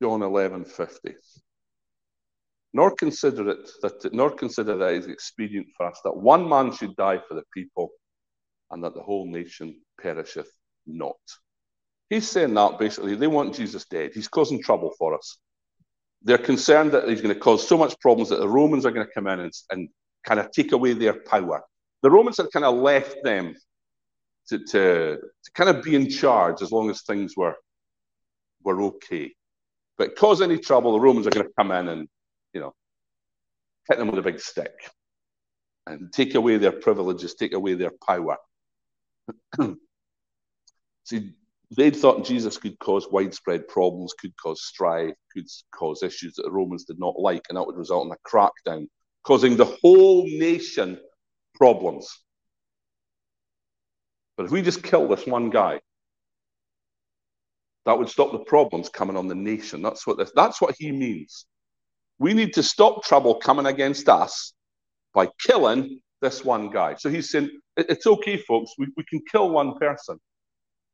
John 0.03 0.23
11, 0.23 0.65
50. 0.65 1.15
Nor 2.73 2.95
consider 2.95 3.51
it 3.51 3.69
that 3.83 4.15
nor 4.15 4.31
consider 4.31 4.77
that 4.77 4.95
it 4.95 4.99
is 4.99 5.07
expedient 5.09 5.67
for 5.77 5.87
us 5.87 6.01
that 6.05 6.17
one 6.17 6.49
man 6.49 6.73
should 6.73 6.95
die 6.97 7.19
for 7.27 7.35
the 7.35 7.43
people 7.53 7.91
and 8.71 8.85
that 8.85 8.95
the 8.95 9.03
whole 9.03 9.27
nation 9.27 9.81
perisheth 10.01 10.51
not. 10.87 11.17
He's 12.09 12.29
saying 12.29 12.55
that 12.55 12.79
basically 12.79 13.17
they 13.17 13.27
want 13.27 13.57
Jesus 13.57 13.85
dead. 13.87 14.13
He's 14.15 14.29
causing 14.29 14.63
trouble 14.63 14.93
for 14.97 15.15
us. 15.15 15.39
They're 16.23 16.39
concerned 16.39 16.93
that 16.93 17.09
he's 17.09 17.23
going 17.23 17.35
to 17.35 17.41
cause 17.41 17.67
so 17.67 17.79
much 17.79 17.99
problems 18.01 18.29
that 18.29 18.41
the 18.41 18.49
Romans 18.49 18.85
are 18.85 18.91
going 18.91 19.07
to 19.07 19.13
come 19.13 19.27
in 19.27 19.41
and, 19.41 19.53
and 19.71 19.89
kind 20.25 20.39
of 20.39 20.51
take 20.51 20.73
away 20.73 20.93
their 20.93 21.15
power. 21.15 21.63
The 22.03 22.11
Romans 22.11 22.37
had 22.37 22.51
kind 22.53 22.65
of 22.65 22.77
left 22.77 23.17
them 23.23 23.55
to, 24.49 24.59
to, 24.59 25.19
to 25.19 25.51
kind 25.55 25.71
of 25.71 25.83
be 25.83 25.95
in 25.95 26.11
charge 26.11 26.61
as 26.63 26.73
long 26.73 26.91
as 26.91 27.03
things 27.03 27.37
were, 27.37 27.57
were 28.63 28.83
okay. 28.83 29.33
But 29.97 30.17
cause 30.17 30.43
any 30.43 30.59
trouble, 30.59 30.93
the 30.93 31.01
Romans 31.01 31.27
are 31.27 31.31
going 31.31 31.47
to 31.47 31.53
come 31.57 31.71
in 31.71 31.89
and, 31.89 32.09
you 32.53 32.61
know, 32.61 32.75
hit 33.89 33.99
them 33.99 34.09
with 34.09 34.19
a 34.19 34.23
big 34.23 34.41
stick 34.41 34.73
and 35.87 36.13
take 36.13 36.35
away 36.35 36.57
their 36.57 36.73
privileges, 36.73 37.35
take 37.35 37.53
away 37.53 37.75
their 37.75 37.93
power. 38.07 38.37
See, 41.05 41.33
they'd 41.77 41.97
thought 41.97 42.25
Jesus 42.25 42.59
could 42.59 42.79
cause 42.79 43.09
widespread 43.11 43.69
problems, 43.69 44.13
could 44.19 44.37
cause 44.37 44.63
strife, 44.65 45.15
could 45.33 45.47
cause 45.73 46.03
issues 46.03 46.35
that 46.35 46.43
the 46.43 46.51
Romans 46.51 46.85
did 46.85 46.99
not 46.99 47.19
like, 47.19 47.43
and 47.49 47.57
that 47.57 47.67
would 47.67 47.77
result 47.77 48.07
in 48.07 48.13
a 48.13 48.29
crackdown, 48.29 48.87
causing 49.23 49.57
the 49.57 49.77
whole 49.83 50.25
nation 50.27 50.99
problems. 51.55 52.09
But 54.37 54.47
if 54.47 54.53
we 54.53 54.63
just 54.63 54.83
kill 54.83 55.07
this 55.07 55.27
one 55.27 55.51
guy, 55.51 55.81
that 57.87 57.99
would 57.99 58.09
stop 58.09 58.33
the 58.33 58.39
problems 58.39 58.89
coming 58.89 59.17
on 59.17 59.29
the 59.29 59.35
nation. 59.35 59.83
That's 59.83 60.07
what 60.07 60.19
this, 60.19 60.33
that's 60.35 60.61
what 60.61 60.75
he 60.79 60.93
means. 60.93 61.47
We 62.19 62.35
need 62.35 62.53
to 62.55 62.63
stop 62.63 63.05
trouble 63.05 63.37
coming 63.37 63.67
against 63.67 64.09
us 64.09 64.53
by 65.15 65.29
killing 65.41 66.01
this 66.21 66.45
one 66.45 66.71
guy. 66.71 66.97
So 66.97 67.09
he's 67.09 67.31
saying, 67.31 67.51
it's 67.77 68.07
okay, 68.07 68.37
folks, 68.37 68.73
we, 68.79 68.89
we 68.97 69.05
can 69.05 69.21
kill 69.31 69.51
one 69.51 69.79
person 69.79 70.19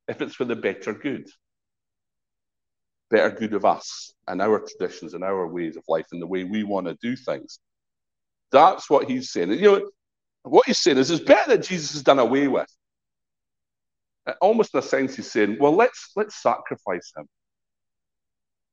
if 0.09 0.21
it's 0.23 0.35
for 0.35 0.45
the 0.45 0.57
better 0.57 0.93
good. 0.93 1.29
Better 3.11 3.31
good 3.31 3.55
of 3.55 3.65
us 3.65 4.15
and 4.27 4.43
our 4.43 4.61
traditions 4.61 5.15
and 5.15 5.23
our 5.23 5.47
ways 5.47 5.77
of 5.77 5.85
life 5.89 6.07
and 6.13 6.21
the 6.21 6.27
way 6.27 6.45
we 6.45 6.65
want 6.65 6.87
to 6.87 6.97
do 7.01 7.17
things. 7.17 7.61
That's 8.53 8.89
what 8.91 9.09
he's 9.09 9.31
saying. 9.31 9.53
You 9.53 9.61
know, 9.63 9.91
what 10.43 10.67
he's 10.67 10.79
saying 10.79 10.99
is 10.99 11.11
it's 11.11 11.25
better 11.25 11.51
that 11.51 11.67
Jesus 11.67 11.93
has 11.93 12.03
done 12.03 12.19
away 12.19 12.49
with. 12.49 12.69
Uh, 14.27 14.35
almost 14.41 14.75
in 14.75 14.81
a 14.81 14.83
sense, 14.83 15.17
he's 15.17 15.31
saying, 15.31 15.57
well, 15.61 15.75
let's 15.75 16.11
let's 16.17 16.41
sacrifice 16.41 17.13
him. 17.17 17.27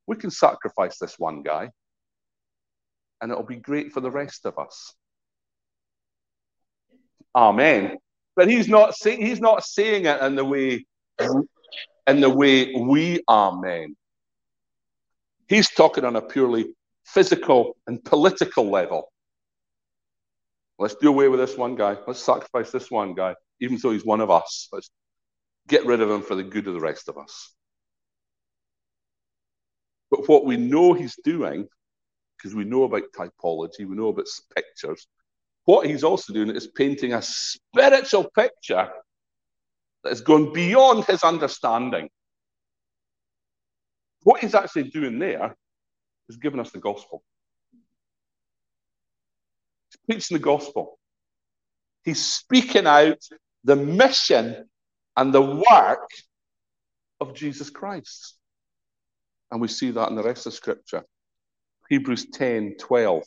We 0.07 0.15
can 0.15 0.31
sacrifice 0.31 0.97
this 0.97 1.17
one 1.17 1.43
guy, 1.43 1.69
and 3.21 3.31
it'll 3.31 3.43
be 3.43 3.55
great 3.55 3.91
for 3.91 4.01
the 4.01 4.11
rest 4.11 4.45
of 4.45 4.57
us. 4.57 4.93
Amen. 7.35 7.97
But 8.35 8.49
he's 8.49 8.67
not 8.67 8.95
saying 8.95 9.23
he's 9.23 9.39
not 9.39 9.63
saying 9.63 10.05
it 10.05 10.21
in 10.21 10.35
the 10.35 10.45
way 10.45 10.85
in 11.19 12.21
the 12.21 12.29
way 12.29 12.73
we 12.73 13.23
are 13.27 13.59
men. 13.59 13.95
He's 15.47 15.69
talking 15.69 16.05
on 16.05 16.15
a 16.15 16.21
purely 16.21 16.73
physical 17.05 17.75
and 17.87 18.03
political 18.03 18.69
level. 18.69 19.11
Let's 20.79 20.95
do 20.95 21.09
away 21.09 21.27
with 21.27 21.39
this 21.39 21.57
one 21.57 21.75
guy. 21.75 21.97
Let's 22.07 22.23
sacrifice 22.23 22.71
this 22.71 22.89
one 22.89 23.13
guy, 23.13 23.35
even 23.59 23.77
though 23.81 23.91
he's 23.91 24.05
one 24.05 24.21
of 24.21 24.31
us. 24.31 24.67
Let's 24.71 24.89
get 25.67 25.85
rid 25.85 26.01
of 26.01 26.09
him 26.09 26.21
for 26.21 26.35
the 26.35 26.43
good 26.43 26.67
of 26.67 26.73
the 26.73 26.79
rest 26.79 27.07
of 27.09 27.17
us. 27.17 27.53
But 30.09 30.27
what 30.27 30.45
we 30.45 30.57
know 30.57 30.93
he's 30.93 31.17
doing, 31.23 31.67
because 32.37 32.55
we 32.55 32.65
know 32.65 32.83
about 32.83 33.03
typology, 33.17 33.87
we 33.87 33.95
know 33.95 34.09
about 34.09 34.27
pictures, 34.55 35.07
what 35.65 35.87
he's 35.87 36.03
also 36.03 36.33
doing 36.33 36.49
is 36.49 36.67
painting 36.67 37.13
a 37.13 37.21
spiritual 37.21 38.29
picture 38.35 38.89
that 40.03 40.09
has 40.09 40.21
gone 40.21 40.53
beyond 40.53 41.05
his 41.05 41.23
understanding. 41.23 42.09
What 44.23 44.41
he's 44.41 44.55
actually 44.55 44.89
doing 44.89 45.19
there 45.19 45.55
is 46.29 46.37
giving 46.37 46.59
us 46.59 46.71
the 46.71 46.79
gospel. 46.79 47.23
He's 49.89 49.99
preaching 50.05 50.35
the 50.35 50.43
gospel. 50.43 50.97
He's 52.03 52.23
speaking 52.23 52.87
out 52.87 53.19
the 53.63 53.75
mission 53.75 54.69
and 55.15 55.33
the 55.33 55.41
work 55.41 56.09
of 57.19 57.33
Jesus 57.33 57.69
Christ. 57.69 58.37
And 59.51 59.61
we 59.61 59.67
see 59.67 59.91
that 59.91 60.09
in 60.09 60.15
the 60.15 60.23
rest 60.23 60.45
of 60.45 60.53
Scripture. 60.53 61.03
Hebrews 61.89 62.27
10 62.31 62.75
12. 62.79 63.23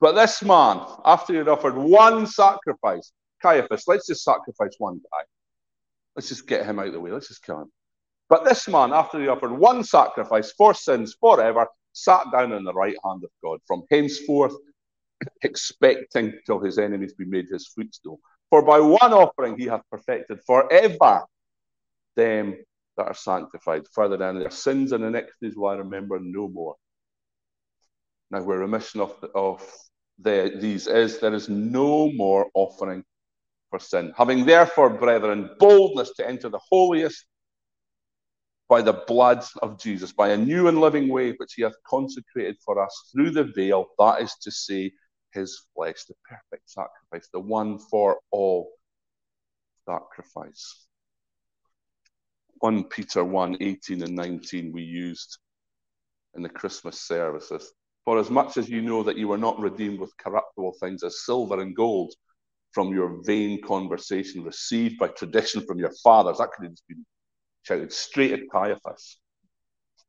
But 0.00 0.12
this 0.12 0.42
man, 0.42 0.80
after 1.04 1.32
he 1.32 1.38
had 1.38 1.48
offered 1.48 1.76
one 1.76 2.26
sacrifice, 2.26 3.12
Caiaphas, 3.40 3.84
let's 3.86 4.06
just 4.06 4.24
sacrifice 4.24 4.74
one 4.78 4.98
guy. 4.98 5.24
Let's 6.14 6.28
just 6.28 6.46
get 6.46 6.66
him 6.66 6.78
out 6.78 6.88
of 6.88 6.92
the 6.92 7.00
way. 7.00 7.10
Let's 7.10 7.28
just 7.28 7.44
kill 7.44 7.62
him. 7.62 7.72
But 8.28 8.44
this 8.44 8.68
man, 8.68 8.92
after 8.92 9.20
he 9.20 9.28
offered 9.28 9.52
one 9.52 9.84
sacrifice 9.84 10.52
for 10.52 10.74
sins 10.74 11.16
forever, 11.18 11.66
sat 11.92 12.26
down 12.32 12.52
on 12.52 12.64
the 12.64 12.72
right 12.72 12.96
hand 13.04 13.24
of 13.24 13.30
God, 13.42 13.60
from 13.66 13.84
henceforth 13.90 14.54
expecting 15.42 16.38
till 16.46 16.60
his 16.60 16.78
enemies 16.78 17.14
be 17.14 17.24
made 17.24 17.46
his 17.50 17.68
footstool. 17.68 18.20
For 18.50 18.62
by 18.62 18.80
one 18.80 19.12
offering 19.12 19.58
he 19.58 19.66
hath 19.66 19.82
perfected 19.90 20.40
forever 20.46 21.24
them 22.16 22.56
that 22.96 23.06
are 23.06 23.14
sanctified. 23.14 23.86
Further 23.92 24.16
down, 24.16 24.38
their 24.38 24.50
sins 24.50 24.92
and 24.92 25.04
iniquities 25.04 25.56
will 25.56 25.68
I 25.68 25.76
remember 25.76 26.18
no 26.20 26.48
more. 26.48 26.76
Now, 28.30 28.42
where 28.42 28.58
remission 28.58 29.00
of, 29.00 29.14
of 29.34 29.62
the, 30.18 30.52
these 30.58 30.86
is 30.86 31.18
there 31.18 31.34
is 31.34 31.48
no 31.48 32.10
more 32.12 32.48
offering 32.54 33.04
for 33.72 33.80
sin. 33.80 34.12
Having 34.16 34.44
therefore, 34.44 34.90
brethren, 34.90 35.48
boldness 35.58 36.12
to 36.16 36.28
enter 36.28 36.50
the 36.50 36.60
holiest 36.70 37.24
by 38.68 38.82
the 38.82 38.92
blood 38.92 39.42
of 39.62 39.80
Jesus, 39.80 40.12
by 40.12 40.28
a 40.28 40.36
new 40.36 40.68
and 40.68 40.78
living 40.78 41.08
way 41.08 41.32
which 41.32 41.54
he 41.54 41.62
hath 41.62 41.82
consecrated 41.86 42.56
for 42.64 42.78
us 42.82 43.10
through 43.10 43.30
the 43.30 43.44
veil, 43.44 43.86
that 43.98 44.20
is 44.20 44.34
to 44.42 44.50
say, 44.50 44.92
his 45.32 45.62
flesh, 45.74 46.04
the 46.04 46.14
perfect 46.28 46.68
sacrifice, 46.70 47.28
the 47.32 47.40
one 47.40 47.78
for 47.78 48.18
all 48.30 48.70
sacrifice. 49.88 50.86
1 52.58 52.84
Peter 52.84 53.24
1 53.24 53.56
18 53.60 54.02
and 54.02 54.14
19 54.14 54.70
we 54.72 54.82
used 54.82 55.38
in 56.34 56.42
the 56.42 56.48
Christmas 56.48 57.00
services. 57.00 57.72
For 58.04 58.18
as 58.18 58.28
much 58.28 58.58
as 58.58 58.68
you 58.68 58.82
know 58.82 59.02
that 59.02 59.16
you 59.16 59.28
were 59.28 59.38
not 59.38 59.58
redeemed 59.58 59.98
with 59.98 60.16
corruptible 60.18 60.74
things 60.78 61.02
as 61.02 61.24
silver 61.24 61.62
and 61.62 61.74
gold 61.74 62.12
from 62.72 62.92
your 62.92 63.22
vain 63.24 63.60
conversation 63.62 64.44
received 64.44 64.98
by 64.98 65.08
tradition 65.08 65.64
from 65.66 65.78
your 65.78 65.92
fathers, 66.02 66.38
that 66.38 66.50
could 66.52 66.64
have 66.64 66.72
just 66.72 66.88
been 66.88 67.04
shouted 67.62 67.92
straight 67.92 68.32
at 68.32 68.50
Caiaphas. 68.50 69.18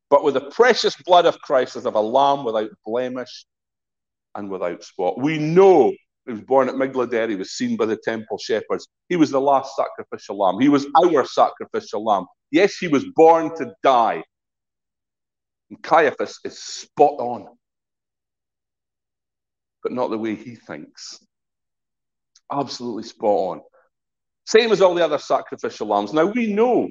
But 0.09 0.23
with 0.23 0.35
the 0.35 0.49
precious 0.51 0.95
blood 1.05 1.25
of 1.25 1.39
Christ 1.39 1.75
as 1.75 1.85
of 1.85 1.95
a 1.95 1.99
lamb 1.99 2.45
without 2.45 2.69
blemish 2.85 3.45
and 4.35 4.49
without 4.49 4.83
spot. 4.83 5.19
We 5.19 5.37
know 5.37 5.91
he 6.25 6.31
was 6.31 6.41
born 6.41 6.69
at 6.69 6.75
Migdal 6.75 7.29
he 7.29 7.35
was 7.35 7.51
seen 7.51 7.75
by 7.75 7.85
the 7.85 7.97
temple 7.97 8.37
shepherds. 8.37 8.87
He 9.09 9.15
was 9.15 9.29
the 9.29 9.41
last 9.41 9.75
sacrificial 9.75 10.37
lamb. 10.37 10.59
He 10.59 10.69
was 10.69 10.87
our 11.03 11.25
sacrificial 11.25 12.03
lamb. 12.03 12.25
Yes, 12.51 12.77
he 12.77 12.87
was 12.87 13.05
born 13.15 13.55
to 13.57 13.73
die. 13.83 14.23
And 15.69 15.81
Caiaphas 15.81 16.39
is 16.45 16.61
spot 16.61 17.15
on 17.19 17.47
but 19.83 19.91
not 19.91 20.09
the 20.09 20.17
way 20.17 20.35
he 20.35 20.55
thinks. 20.55 21.19
Absolutely 22.53 23.03
spot 23.03 23.51
on. 23.51 23.61
Same 24.45 24.71
as 24.71 24.81
all 24.81 24.93
the 24.93 25.03
other 25.03 25.17
sacrificial 25.17 25.87
lambs. 25.87 26.13
Now 26.13 26.25
we 26.25 26.53
know, 26.53 26.89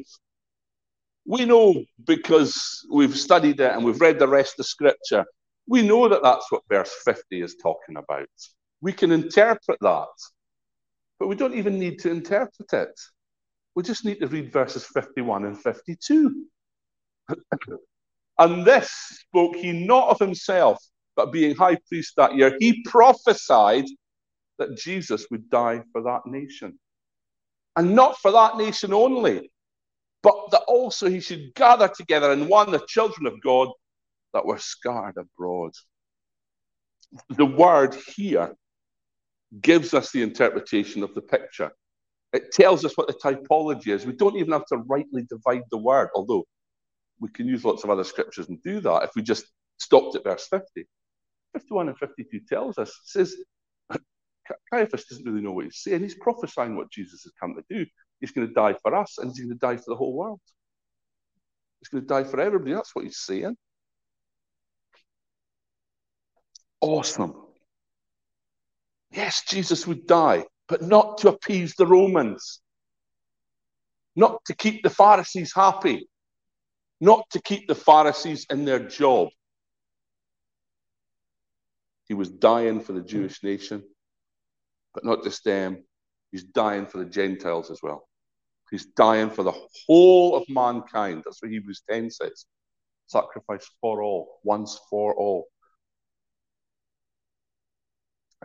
we 1.27 1.45
know 1.45 1.85
because 2.05 2.87
we've 2.91 3.17
studied 3.17 3.61
it 3.61 3.73
and 3.73 3.85
we've 3.85 4.01
read 4.01 4.19
the 4.19 4.29
rest 4.29 4.59
of 4.59 4.67
Scripture, 4.67 5.25
we 5.69 5.87
know 5.87 6.09
that 6.09 6.23
that's 6.23 6.51
what 6.51 6.63
verse 6.69 6.93
50 7.05 7.43
is 7.43 7.57
talking 7.57 7.97
about. 7.97 8.29
We 8.81 8.93
can 8.93 9.13
interpret 9.13 9.79
that, 9.81 10.09
but 11.21 11.29
we 11.29 11.37
don't 11.37 11.55
even 11.55 11.79
need 11.79 12.01
to 12.01 12.11
interpret 12.11 12.73
it. 12.73 13.01
We 13.75 13.83
just 13.83 14.05
need 14.05 14.21
to 14.21 14.27
read 14.27 14.53
verses 14.53 14.85
51 14.85 15.45
and 15.45 15.61
52. 15.61 16.47
and 18.39 18.65
this 18.65 18.91
spoke 19.29 19.57
he 19.57 19.73
not 19.73 20.09
of 20.09 20.19
himself, 20.19 20.83
but 21.15 21.33
being 21.33 21.55
high 21.55 21.79
priest 21.89 22.15
that 22.17 22.35
year, 22.35 22.57
he 22.59 22.83
prophesied 22.85 23.85
that 24.63 24.79
Jesus 24.79 25.27
would 25.31 25.51
die 25.51 25.83
for 25.93 26.03
that 26.03 26.27
nation. 26.27 26.79
And 27.77 27.95
not 27.95 28.19
for 28.19 28.31
that 28.31 28.57
nation 28.57 28.93
only, 28.93 29.51
but 30.23 30.37
that 30.53 30.63
also 30.69 31.09
he 31.09 31.21
should 31.21 31.53
gather 31.55 31.89
together 31.89 32.33
in 32.33 32.49
one 32.49 32.71
the 32.71 32.85
children 32.87 33.27
of 33.27 33.41
God 33.43 33.69
that 34.35 34.47
were 34.47 34.59
scattered 34.59 35.17
abroad. 35.17 35.73
The 37.31 37.47
word 37.47 37.97
here 38.15 38.55
gives 39.61 39.95
us 39.95 40.13
the 40.13 40.23
interpretation 40.23 41.03
of 41.03 41.13
the 41.15 41.23
picture. 41.23 41.73
It 42.33 42.53
tells 42.53 42.85
us 42.85 42.97
what 42.97 43.09
the 43.09 43.15
typology 43.15 43.89
is. 43.89 44.07
We 44.07 44.15
don't 44.15 44.37
even 44.37 44.53
have 44.53 44.67
to 44.67 44.79
rightly 44.89 45.27
divide 45.29 45.65
the 45.71 45.79
word, 45.79 46.09
although 46.15 46.45
we 47.21 47.29
can 47.31 47.47
use 47.47 47.65
lots 47.65 47.85
of 47.85 47.91
other 47.91 48.05
scriptures 48.05 48.49
and 48.49 48.63
do 48.63 48.81
that 48.81 49.05
if 49.05 49.11
we 49.17 49.23
just 49.23 49.47
stopped 49.79 50.17
at 50.17 50.25
verse 50.25 50.47
50. 50.49 50.87
51 51.53 51.89
and 51.89 51.99
52 51.99 52.41
tells 52.49 52.79
us, 52.79 52.99
says, 53.05 53.37
Caiaphas 54.73 55.05
doesn't 55.07 55.25
really 55.25 55.41
know 55.41 55.53
what 55.53 55.65
he's 55.65 55.83
saying. 55.83 56.03
He's 56.03 56.15
prophesying 56.15 56.77
what 56.77 56.91
Jesus 56.91 57.23
has 57.25 57.33
come 57.39 57.55
to 57.55 57.75
do. 57.75 57.87
He's 58.21 58.33
going 58.33 58.47
to 58.47 58.55
die 58.55 58.75
for 58.83 58.95
us 58.95 59.19
and 59.19 59.31
he's 59.31 59.41
going 59.41 59.51
to 59.51 59.67
die 59.67 59.77
for 59.77 59.91
the 59.91 59.97
whole 59.97 60.15
world. 60.15 60.41
He's 61.81 61.89
going 61.89 62.03
to 62.03 62.09
die 62.09 62.25
for 62.25 62.41
everybody. 62.41 62.75
That's 62.75 62.95
what 62.95 63.05
he's 63.05 63.19
saying. 63.19 63.57
Awesome. 66.81 67.35
Yes, 69.13 69.43
Jesus 69.47 69.87
would 69.87 70.07
die, 70.07 70.45
but 70.69 70.83
not 70.83 71.19
to 71.19 71.29
appease 71.29 71.75
the 71.77 71.87
Romans, 71.87 72.61
not 74.17 74.45
to 74.47 74.55
keep 74.55 74.83
the 74.83 74.91
Pharisees 74.91 75.53
happy, 75.55 76.09
not 77.01 77.29
to 77.31 77.43
keep 77.43 77.69
the 77.69 77.75
Pharisees 77.75 78.47
in 78.51 78.65
their 78.65 78.79
job. 78.79 79.29
He 82.07 82.15
was 82.15 82.31
dying 82.31 82.81
for 82.81 82.93
the 82.93 83.03
Jewish 83.03 83.43
nation, 83.43 83.83
but 84.95 85.05
not 85.05 85.23
just 85.23 85.45
them. 85.45 85.85
He's 86.31 86.45
dying 86.45 86.87
for 86.87 86.99
the 86.99 87.05
Gentiles 87.05 87.71
as 87.71 87.81
well. 87.83 88.09
He's 88.71 88.87
dying 88.87 89.31
for 89.31 89.43
the 89.43 89.55
whole 89.87 90.35
of 90.35 90.45
mankind. 90.49 91.23
That's 91.25 91.43
what 91.43 91.51
Hebrews 91.51 91.83
10 91.91 92.11
says. 92.11 92.47
Sacrifice 93.07 93.69
for 93.81 94.03
all, 94.03 94.41
once 94.45 94.81
for 94.89 95.15
all. 95.15 95.47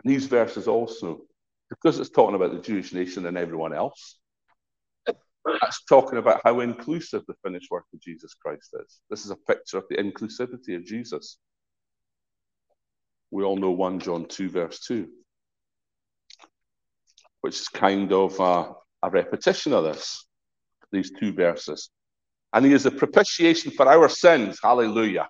And 0.02 0.12
these 0.12 0.26
verses 0.26 0.68
also, 0.68 1.22
because 1.70 1.98
it's 1.98 2.10
talking 2.10 2.36
about 2.36 2.52
the 2.52 2.60
Jewish 2.60 2.92
nation 2.92 3.24
and 3.26 3.38
everyone 3.38 3.72
else, 3.72 4.18
that's 5.60 5.84
talking 5.84 6.18
about 6.18 6.42
how 6.44 6.60
inclusive 6.60 7.22
the 7.26 7.34
finished 7.42 7.70
work 7.70 7.84
of 7.94 8.00
Jesus 8.00 8.34
Christ 8.34 8.74
is. 8.84 9.00
This 9.08 9.24
is 9.24 9.30
a 9.30 9.36
picture 9.36 9.78
of 9.78 9.84
the 9.88 9.96
inclusivity 9.96 10.76
of 10.76 10.84
Jesus. 10.84 11.38
We 13.30 13.44
all 13.44 13.56
know 13.56 13.70
1 13.70 14.00
John 14.00 14.26
2, 14.26 14.50
verse 14.50 14.80
2. 14.80 15.08
Which 17.40 17.60
is 17.60 17.68
kind 17.68 18.12
of 18.12 18.38
a, 18.40 18.72
a 19.06 19.10
repetition 19.10 19.72
of 19.72 19.84
this, 19.84 20.26
these 20.92 21.10
two 21.18 21.32
verses. 21.32 21.90
And 22.52 22.64
he 22.64 22.72
is 22.72 22.86
a 22.86 22.90
propitiation 22.90 23.70
for 23.70 23.88
our 23.88 24.08
sins. 24.08 24.58
Hallelujah. 24.62 25.28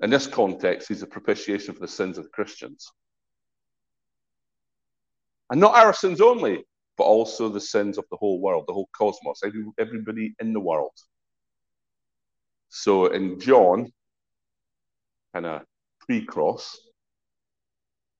In 0.00 0.10
this 0.10 0.26
context, 0.26 0.88
he's 0.88 1.02
a 1.02 1.06
propitiation 1.06 1.74
for 1.74 1.80
the 1.80 1.88
sins 1.88 2.16
of 2.16 2.24
the 2.24 2.30
Christians. 2.30 2.90
And 5.50 5.60
not 5.60 5.74
our 5.74 5.92
sins 5.92 6.20
only, 6.20 6.64
but 6.96 7.04
also 7.04 7.48
the 7.48 7.60
sins 7.60 7.98
of 7.98 8.04
the 8.10 8.16
whole 8.16 8.40
world, 8.40 8.64
the 8.66 8.72
whole 8.72 8.88
cosmos, 8.96 9.40
every, 9.44 9.64
everybody 9.78 10.34
in 10.40 10.52
the 10.52 10.60
world. 10.60 10.92
So 12.68 13.06
in 13.06 13.40
John, 13.40 13.92
kind 15.34 15.46
of 15.46 15.62
pre 15.98 16.24
cross, 16.24 16.78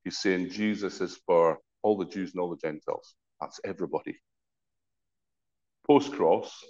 he's 0.03 0.19
saying 0.19 0.51
Jesus 0.51 1.01
is 1.01 1.21
for 1.25 1.59
all 1.83 1.97
the 1.97 2.07
Jews 2.07 2.33
and 2.33 2.41
all 2.41 2.51
the 2.51 2.57
Gentiles. 2.57 3.15
That's 3.41 3.61
everybody. 3.65 4.19
Post 5.87 6.13
cross, 6.13 6.63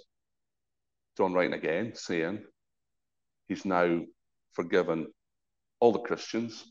John 1.17 1.33
writing 1.33 1.53
again, 1.53 1.93
saying 1.95 2.43
he's 3.47 3.65
now 3.65 4.01
forgiven 4.53 5.07
all 5.79 5.91
the 5.91 5.99
Christians 5.99 6.65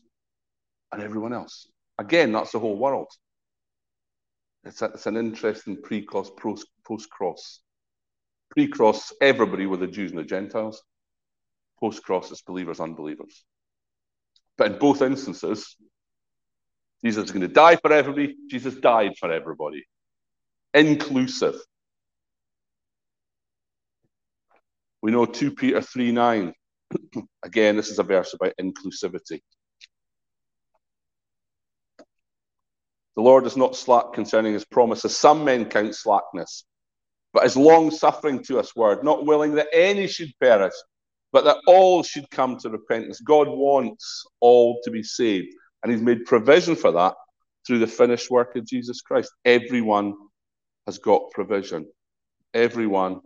and 0.91 1.01
everyone 1.01 1.33
else. 1.33 1.67
Again, 1.97 2.31
that's 2.31 2.51
the 2.51 2.59
whole 2.59 2.77
world. 2.77 3.11
It's, 4.63 4.81
a, 4.81 4.85
it's 4.85 5.07
an 5.07 5.17
interesting 5.17 5.81
pre-cross, 5.81 6.31
post-cross. 6.85 7.61
Pre-cross, 8.51 9.13
everybody 9.21 9.65
with 9.65 9.79
the 9.79 9.87
Jews 9.87 10.11
and 10.11 10.19
the 10.19 10.23
Gentiles. 10.23 10.83
Post-cross, 11.79 12.31
it's 12.31 12.41
believers, 12.41 12.79
unbelievers. 12.79 13.43
But 14.57 14.73
in 14.73 14.79
both 14.79 15.01
instances, 15.01 15.75
Jesus 17.03 17.25
is 17.25 17.31
going 17.31 17.41
to 17.41 17.47
die 17.47 17.77
for 17.77 17.91
everybody. 17.91 18.35
Jesus 18.49 18.75
died 18.75 19.13
for 19.19 19.31
everybody. 19.31 19.85
Inclusive. 20.73 21.55
We 25.01 25.11
know 25.11 25.25
2 25.25 25.51
Peter 25.51 25.81
3 25.81 26.11
9. 26.11 26.53
Again, 27.43 27.75
this 27.75 27.89
is 27.89 27.99
a 27.99 28.03
verse 28.03 28.33
about 28.33 28.53
inclusivity. 28.59 29.41
The 33.15 33.21
Lord 33.21 33.45
is 33.45 33.57
not 33.57 33.75
slack 33.75 34.13
concerning 34.13 34.53
his 34.53 34.65
promises. 34.65 35.17
Some 35.17 35.43
men 35.43 35.65
count 35.65 35.95
slackness, 35.95 36.63
but 37.33 37.45
is 37.45 37.57
long 37.57 37.91
suffering 37.91 38.43
to 38.43 38.59
us 38.59 38.75
word, 38.75 39.03
not 39.03 39.25
willing 39.25 39.55
that 39.55 39.67
any 39.73 40.07
should 40.07 40.31
perish, 40.39 40.73
but 41.31 41.43
that 41.43 41.57
all 41.67 42.03
should 42.03 42.29
come 42.29 42.57
to 42.59 42.69
repentance. 42.69 43.19
God 43.19 43.47
wants 43.49 44.25
all 44.39 44.79
to 44.83 44.91
be 44.91 45.03
saved, 45.03 45.53
and 45.83 45.91
he's 45.91 46.01
made 46.01 46.25
provision 46.25 46.75
for 46.75 46.91
that 46.91 47.15
through 47.65 47.79
the 47.79 47.87
finished 47.87 48.29
work 48.29 48.55
of 48.55 48.65
Jesus 48.65 49.01
Christ. 49.01 49.31
Everyone 49.45 50.13
has 50.85 50.97
got 50.97 51.31
provision. 51.31 51.87
Everyone 52.53 53.21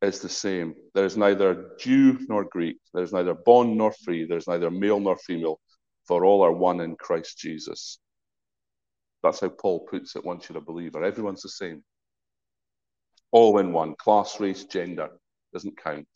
is 0.00 0.20
the 0.20 0.28
same. 0.28 0.74
There 0.94 1.04
is 1.04 1.16
neither 1.16 1.72
Jew 1.78 2.18
nor 2.28 2.44
Greek. 2.44 2.78
There 2.94 3.04
is 3.04 3.12
neither 3.12 3.34
bond 3.34 3.76
nor 3.76 3.92
free. 4.04 4.24
There 4.24 4.38
is 4.38 4.48
neither 4.48 4.70
male 4.70 5.00
nor 5.00 5.16
female, 5.16 5.60
for 6.06 6.24
all 6.24 6.42
are 6.42 6.52
one 6.52 6.80
in 6.80 6.96
Christ 6.96 7.38
Jesus. 7.38 7.98
That's 9.22 9.40
how 9.40 9.50
Paul 9.50 9.80
puts 9.80 10.16
it 10.16 10.24
once 10.24 10.48
you're 10.48 10.58
a 10.58 10.62
believer. 10.62 11.04
Everyone's 11.04 11.42
the 11.42 11.48
same. 11.48 11.84
All 13.30 13.58
in 13.58 13.72
one. 13.72 13.94
Class, 13.96 14.40
race, 14.40 14.64
gender 14.64 15.08
doesn't 15.52 15.76
count. 15.76 16.08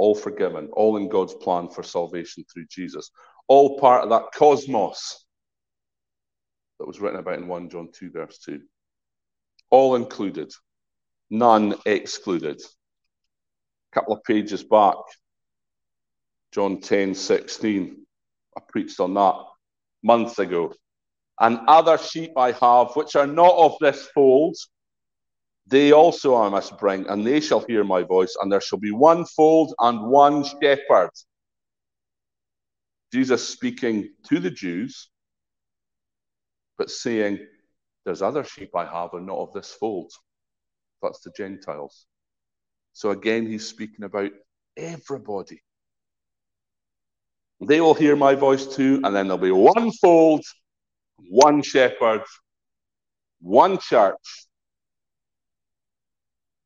All 0.00 0.14
forgiven. 0.14 0.70
All 0.72 0.96
in 0.96 1.10
God's 1.10 1.34
plan 1.34 1.68
for 1.68 1.82
salvation 1.82 2.42
through 2.50 2.64
Jesus. 2.70 3.10
All 3.48 3.78
part 3.78 4.02
of 4.02 4.08
that 4.08 4.32
cosmos 4.34 5.26
that 6.78 6.86
was 6.86 7.00
written 7.00 7.20
about 7.20 7.38
in 7.38 7.46
1 7.46 7.68
John 7.68 7.90
2, 7.92 8.10
verse 8.10 8.38
2. 8.38 8.62
All 9.68 9.96
included 9.96 10.50
none 11.28 11.74
excluded. 11.84 12.62
A 12.62 13.94
couple 13.94 14.14
of 14.14 14.24
pages 14.24 14.64
back, 14.64 14.94
John 16.50 16.80
10 16.80 17.14
16. 17.14 18.06
I 18.56 18.60
preached 18.70 19.00
on 19.00 19.12
that 19.12 19.34
months 20.02 20.38
ago. 20.38 20.72
And 21.38 21.60
other 21.68 21.98
sheep 21.98 22.30
I 22.38 22.52
have, 22.52 22.96
which 22.96 23.16
are 23.16 23.26
not 23.26 23.54
of 23.54 23.76
this 23.82 24.08
fold, 24.14 24.56
they 25.70 25.92
also 25.92 26.36
I 26.36 26.48
must 26.48 26.76
bring, 26.78 27.06
and 27.06 27.24
they 27.24 27.40
shall 27.40 27.60
hear 27.60 27.84
my 27.84 28.02
voice, 28.02 28.36
and 28.40 28.50
there 28.50 28.60
shall 28.60 28.80
be 28.80 28.90
one 28.90 29.24
fold 29.24 29.72
and 29.78 30.10
one 30.10 30.42
shepherd. 30.44 31.10
Jesus 33.12 33.48
speaking 33.48 34.10
to 34.28 34.40
the 34.40 34.50
Jews, 34.50 35.10
but 36.76 36.90
saying, 36.90 37.38
There's 38.04 38.20
other 38.20 38.42
sheep 38.42 38.74
I 38.74 38.84
have, 38.84 39.14
and 39.14 39.26
not 39.26 39.38
of 39.38 39.52
this 39.52 39.72
fold. 39.72 40.10
That's 41.02 41.20
the 41.20 41.30
Gentiles. 41.36 42.06
So 42.92 43.10
again, 43.10 43.46
he's 43.46 43.68
speaking 43.68 44.04
about 44.04 44.32
everybody. 44.76 45.62
They 47.60 47.80
will 47.80 47.94
hear 47.94 48.16
my 48.16 48.34
voice 48.34 48.66
too, 48.66 49.00
and 49.04 49.14
then 49.14 49.28
there'll 49.28 49.38
be 49.38 49.52
one 49.52 49.92
fold, 49.92 50.42
one 51.28 51.62
shepherd, 51.62 52.22
one 53.40 53.78
church, 53.78 54.48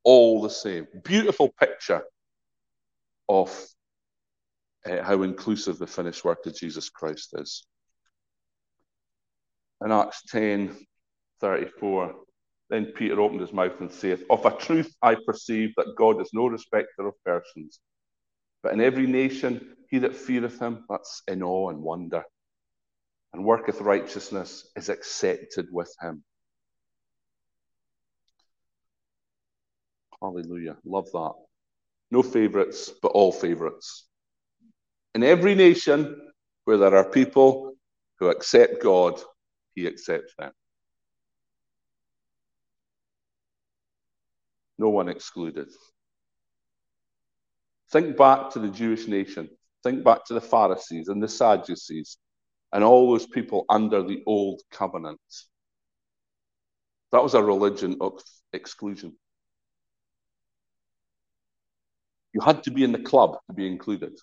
all 0.04 0.42
the 0.42 0.50
same. 0.50 0.86
Beautiful 1.02 1.50
picture 1.58 2.02
of 3.28 3.50
uh, 4.86 5.02
how 5.02 5.22
inclusive 5.22 5.78
the 5.78 5.86
finished 5.86 6.24
work 6.24 6.44
of 6.46 6.54
Jesus 6.54 6.90
Christ 6.90 7.30
is. 7.34 7.66
In 9.84 9.92
Acts 9.92 10.22
10 10.30 10.76
34, 11.40 12.14
then 12.70 12.86
Peter 12.86 13.20
opened 13.20 13.40
his 13.40 13.52
mouth 13.52 13.80
and 13.80 13.92
saith, 13.92 14.24
Of 14.30 14.46
a 14.46 14.56
truth 14.56 14.94
I 15.02 15.16
perceive 15.26 15.72
that 15.76 15.94
God 15.96 16.20
is 16.20 16.30
no 16.32 16.46
respecter 16.46 17.06
of 17.06 17.14
persons, 17.24 17.80
but 18.62 18.72
in 18.72 18.80
every 18.80 19.06
nation 19.06 19.76
he 19.90 19.98
that 19.98 20.16
feareth 20.16 20.58
him, 20.58 20.84
that's 20.88 21.22
in 21.28 21.42
awe 21.42 21.70
and 21.70 21.80
wonder, 21.80 22.24
and 23.32 23.44
worketh 23.44 23.80
righteousness 23.80 24.70
is 24.76 24.88
accepted 24.88 25.66
with 25.70 25.94
him. 26.00 26.24
Hallelujah. 30.20 30.76
Love 30.84 31.10
that. 31.12 31.32
No 32.10 32.22
favorites, 32.22 32.90
but 33.02 33.08
all 33.08 33.32
favorites. 33.32 34.06
In 35.14 35.22
every 35.22 35.54
nation 35.54 36.20
where 36.64 36.76
there 36.76 36.96
are 36.96 37.10
people 37.10 37.74
who 38.18 38.28
accept 38.28 38.82
God, 38.82 39.20
he 39.74 39.86
accepts 39.86 40.34
them. 40.38 40.52
no 44.78 44.88
one 44.88 45.08
excluded. 45.08 45.68
Think 47.90 48.16
back 48.16 48.50
to 48.50 48.58
the 48.58 48.68
Jewish 48.68 49.06
nation. 49.06 49.48
Think 49.82 50.04
back 50.04 50.24
to 50.26 50.34
the 50.34 50.40
Pharisees 50.40 51.08
and 51.08 51.22
the 51.22 51.28
Sadducees 51.28 52.18
and 52.72 52.82
all 52.82 53.10
those 53.10 53.26
people 53.26 53.66
under 53.68 54.02
the 54.02 54.22
old 54.26 54.62
covenant. 54.70 55.20
That 57.12 57.22
was 57.22 57.34
a 57.34 57.42
religion 57.42 57.96
of 58.00 58.20
exclusion. 58.52 59.16
You 62.34 62.40
had 62.40 62.64
to 62.64 62.70
be 62.72 62.84
in 62.84 62.92
the 62.92 62.98
club 62.98 63.38
to 63.48 63.54
be 63.54 63.66
included. 63.66 64.18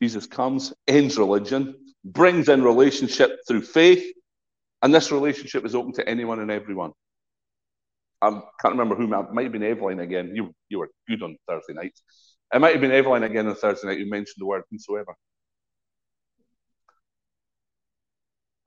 Jesus 0.00 0.26
comes, 0.26 0.72
ends 0.86 1.18
religion, 1.18 1.74
brings 2.04 2.48
in 2.48 2.62
relationship 2.62 3.38
through 3.46 3.62
faith, 3.62 4.04
and 4.82 4.94
this 4.94 5.10
relationship 5.10 5.64
is 5.64 5.74
open 5.74 5.92
to 5.94 6.08
anyone 6.08 6.40
and 6.40 6.50
everyone. 6.50 6.92
I 8.22 8.30
can't 8.60 8.72
remember 8.72 8.94
who, 8.94 9.12
it 9.12 9.32
might 9.32 9.42
have 9.42 9.52
been 9.52 9.62
Evelyn 9.62 10.00
again. 10.00 10.32
You, 10.34 10.54
you 10.68 10.78
were 10.78 10.90
good 11.08 11.22
on 11.22 11.36
Thursday 11.48 11.74
night. 11.74 11.92
It 12.54 12.60
might 12.60 12.72
have 12.72 12.80
been 12.80 12.92
Evelyn 12.92 13.24
again 13.24 13.46
on 13.48 13.54
Thursday 13.54 13.88
night 13.88 13.98
who 13.98 14.08
mentioned 14.08 14.36
the 14.38 14.46
word 14.46 14.62
whosoever. 14.70 15.14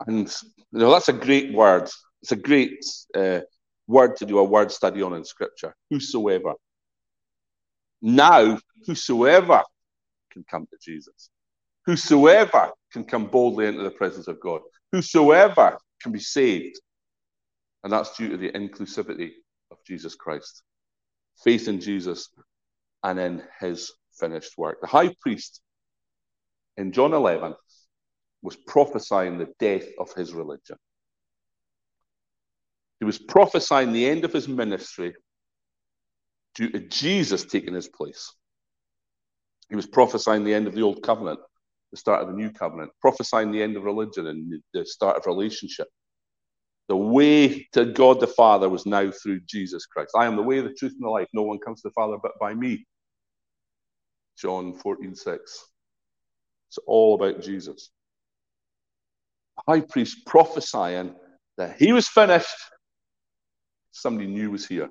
And 0.06 0.28
you 0.72 0.80
know 0.80 0.92
that's 0.92 1.10
a 1.10 1.14
great 1.14 1.54
word. 1.54 1.90
It's 2.22 2.32
a 2.32 2.36
great 2.36 2.84
uh, 3.16 3.42
word 3.88 4.17
to 4.17 4.26
do 4.26 4.39
a 4.39 4.43
word 4.43 4.71
study 4.71 5.02
on 5.02 5.13
in 5.13 5.23
Scripture. 5.23 5.73
Whosoever. 5.89 6.54
Now, 8.02 8.60
whosoever 8.86 9.63
can 10.32 10.43
come 10.50 10.67
to 10.67 10.78
Jesus. 10.82 11.30
Whosoever 11.86 12.71
can 12.91 13.06
come 13.06 13.28
boldly 13.28 13.67
into 13.67 13.84
the 13.84 13.91
presence 13.91 14.28
of 14.28 14.39
God. 14.39 14.62
Whosoever 14.91 15.78
can 16.02 16.12
be 16.12 16.19
saved. 16.19 16.80
And 17.84 17.91
that's 17.91 18.15
due 18.17 18.30
to 18.30 18.38
the 18.38 18.52
inclusivity 18.52 19.32
of 19.71 19.78
Jesus 19.86 20.15
Christ. 20.15 20.63
Faith 21.43 21.67
in 21.67 21.80
Jesus 21.80 22.30
and 23.04 23.19
in 23.19 23.43
his 23.60 23.93
finished 24.19 24.58
work. 24.58 24.82
The 24.82 24.88
high 24.88 25.13
priest 25.21 25.62
in 26.76 26.91
John 26.91 27.13
11 27.13 27.56
was 28.41 28.56
prophesying 28.56 29.38
the 29.38 29.54
death 29.60 29.86
of 30.00 30.13
his 30.13 30.34
religion. 30.34 30.78
He 33.00 33.06
was 33.06 33.20
prophesying 33.20 33.94
the 33.94 34.08
end 34.08 34.26
of 34.26 34.34
his 34.34 34.48
ministry 34.48 35.14
due 36.56 36.70
to 36.70 36.80
Jesus 36.80 37.46
taking 37.46 37.74
his 37.74 37.88
place. 37.88 38.34
He 39.70 39.76
was 39.76 39.86
prophesying 39.86 40.44
the 40.44 40.54
end 40.54 40.68
of 40.68 40.74
the 40.74 40.82
old 40.82 41.04
covenant, 41.04 41.40
the 41.92 41.98
start 41.98 42.22
of 42.22 42.28
the 42.28 42.34
new 42.34 42.52
covenant, 42.52 42.92
prophesying 43.02 43.52
the 43.52 43.62
end 43.62 43.78
of 43.78 43.84
religion 43.84 44.28
and 44.28 44.62
the 44.74 44.86
start 44.86 45.18
of 45.18 45.26
relationship. 45.26 45.88
The 46.88 46.96
way 46.96 47.68
to 47.74 47.86
God 47.86 48.20
the 48.20 48.28
Father 48.28 48.70
was 48.70 48.86
now 48.86 49.12
through 49.12 49.42
Jesus 49.42 49.86
Christ. 49.86 50.12
I 50.16 50.26
am 50.26 50.38
the 50.38 50.42
way, 50.42 50.62
the 50.62 50.74
truth, 50.74 50.94
and 50.94 51.04
the 51.06 51.10
life. 51.10 51.28
No 51.34 51.44
one 51.44 51.60
comes 51.60 51.82
to 51.82 51.90
the 51.90 51.94
Father 51.94 52.18
but 52.22 52.32
by 52.40 52.54
me. 52.54 52.86
John 54.38 54.74
14, 54.74 55.14
6. 55.14 55.40
It's 56.70 56.80
all 56.88 57.16
about 57.16 57.42
Jesus. 57.42 57.90
The 59.58 59.74
high 59.74 59.82
priest 59.82 60.26
prophesying 60.26 61.14
that 61.58 61.76
he 61.78 61.92
was 61.92 62.08
finished. 62.08 62.48
Somebody 63.98 64.28
new 64.28 64.52
was 64.52 64.68
here. 64.68 64.90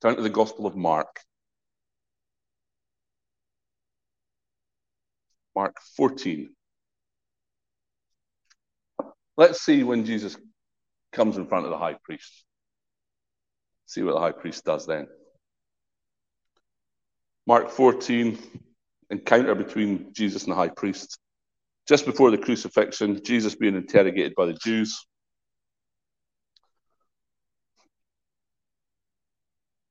Turn 0.00 0.16
to 0.16 0.22
the 0.22 0.30
Gospel 0.30 0.66
of 0.66 0.74
Mark. 0.74 1.20
Mark 5.54 5.76
14. 5.96 6.48
Let's 9.36 9.60
see 9.60 9.82
when 9.82 10.06
Jesus 10.06 10.36
comes 11.12 11.36
in 11.36 11.46
front 11.46 11.66
of 11.66 11.70
the 11.70 11.78
high 11.78 11.96
priest. 12.02 12.44
See 13.84 14.02
what 14.02 14.14
the 14.14 14.20
high 14.20 14.32
priest 14.32 14.64
does 14.64 14.86
then. 14.86 15.06
Mark 17.46 17.70
14, 17.70 18.38
encounter 19.10 19.54
between 19.54 20.10
Jesus 20.14 20.44
and 20.44 20.52
the 20.52 20.56
high 20.56 20.68
priest. 20.68 21.18
Just 21.86 22.06
before 22.06 22.30
the 22.30 22.38
crucifixion, 22.38 23.22
Jesus 23.22 23.54
being 23.54 23.76
interrogated 23.76 24.34
by 24.34 24.46
the 24.46 24.54
Jews. 24.54 25.06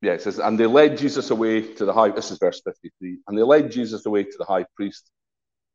Yeah, 0.03 0.13
it 0.13 0.21
says, 0.21 0.39
and 0.39 0.59
they 0.59 0.65
led 0.65 0.97
Jesus 0.97 1.31
away 1.31 1.61
to 1.75 1.85
the 1.85 1.93
high. 1.93 2.09
This 2.09 2.29
is 2.29 2.37
verse 2.37 2.61
53. 2.65 3.19
And 3.27 3.37
they 3.37 3.43
led 3.43 3.71
Jesus 3.71 4.05
away 4.05 4.23
to 4.23 4.37
the 4.37 4.45
high 4.45 4.65
priest 4.75 5.09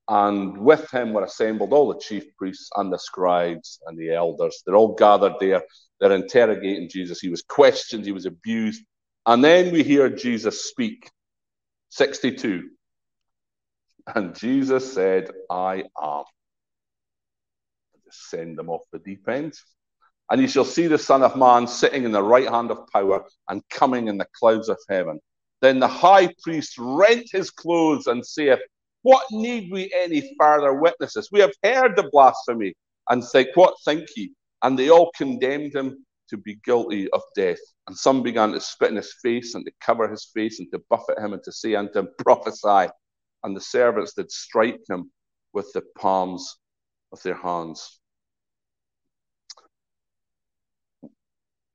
and 0.08 0.56
with 0.56 0.90
him 0.90 1.12
were 1.12 1.24
assembled 1.24 1.72
all 1.72 1.92
the 1.92 2.00
chief 2.00 2.34
priests 2.36 2.70
and 2.76 2.90
the 2.90 2.98
scribes 2.98 3.78
and 3.86 3.98
the 3.98 4.14
elders. 4.14 4.62
They're 4.64 4.76
all 4.76 4.94
gathered 4.94 5.34
there. 5.38 5.62
They're 6.00 6.12
interrogating 6.12 6.88
Jesus. 6.88 7.20
He 7.20 7.28
was 7.28 7.42
questioned, 7.42 8.06
he 8.06 8.12
was 8.12 8.24
abused. 8.24 8.82
And 9.26 9.44
then 9.44 9.70
we 9.70 9.82
hear 9.82 10.08
Jesus 10.08 10.64
speak. 10.64 11.10
62. 11.90 12.70
And 14.14 14.34
Jesus 14.34 14.94
said, 14.94 15.30
I 15.50 15.84
am. 16.02 16.24
Send 18.10 18.56
them 18.56 18.70
off 18.70 18.82
the 18.90 18.98
deep 18.98 19.28
end. 19.28 19.52
And 20.30 20.40
you 20.40 20.48
shall 20.48 20.64
see 20.64 20.86
the 20.86 20.98
Son 20.98 21.22
of 21.22 21.36
Man 21.36 21.66
sitting 21.66 22.04
in 22.04 22.12
the 22.12 22.22
right 22.22 22.48
hand 22.48 22.70
of 22.70 22.86
power 22.88 23.24
and 23.48 23.62
coming 23.70 24.08
in 24.08 24.18
the 24.18 24.26
clouds 24.38 24.68
of 24.68 24.78
heaven. 24.88 25.20
Then 25.60 25.80
the 25.80 25.88
high 25.88 26.32
priest 26.42 26.74
rent 26.78 27.28
his 27.32 27.50
clothes 27.50 28.06
and 28.06 28.24
saith, 28.24 28.60
what 29.02 29.24
need 29.30 29.70
we 29.70 29.92
any 29.94 30.34
further 30.38 30.74
witnesses? 30.74 31.30
We 31.30 31.40
have 31.40 31.52
heard 31.62 31.96
the 31.96 32.08
blasphemy 32.10 32.74
and 33.08 33.24
think, 33.24 33.50
What 33.54 33.74
think 33.84 34.08
ye? 34.16 34.32
And 34.62 34.78
they 34.78 34.90
all 34.90 35.10
condemned 35.16 35.74
him 35.74 36.04
to 36.30 36.36
be 36.36 36.58
guilty 36.64 37.08
of 37.10 37.22
death. 37.34 37.60
And 37.86 37.96
some 37.96 38.22
began 38.22 38.52
to 38.52 38.60
spit 38.60 38.90
in 38.90 38.96
his 38.96 39.14
face 39.22 39.54
and 39.54 39.64
to 39.64 39.72
cover 39.80 40.08
his 40.08 40.30
face 40.34 40.58
and 40.58 40.70
to 40.72 40.82
buffet 40.90 41.18
him 41.18 41.32
and 41.32 41.42
to 41.44 41.52
say 41.52 41.74
unto 41.74 42.00
him, 42.00 42.08
Prophesy. 42.18 42.90
And 43.44 43.56
the 43.56 43.60
servants 43.60 44.14
did 44.14 44.30
strike 44.30 44.80
him 44.90 45.10
with 45.52 45.72
the 45.72 45.82
palms 45.96 46.58
of 47.12 47.22
their 47.22 47.36
hands. 47.36 47.97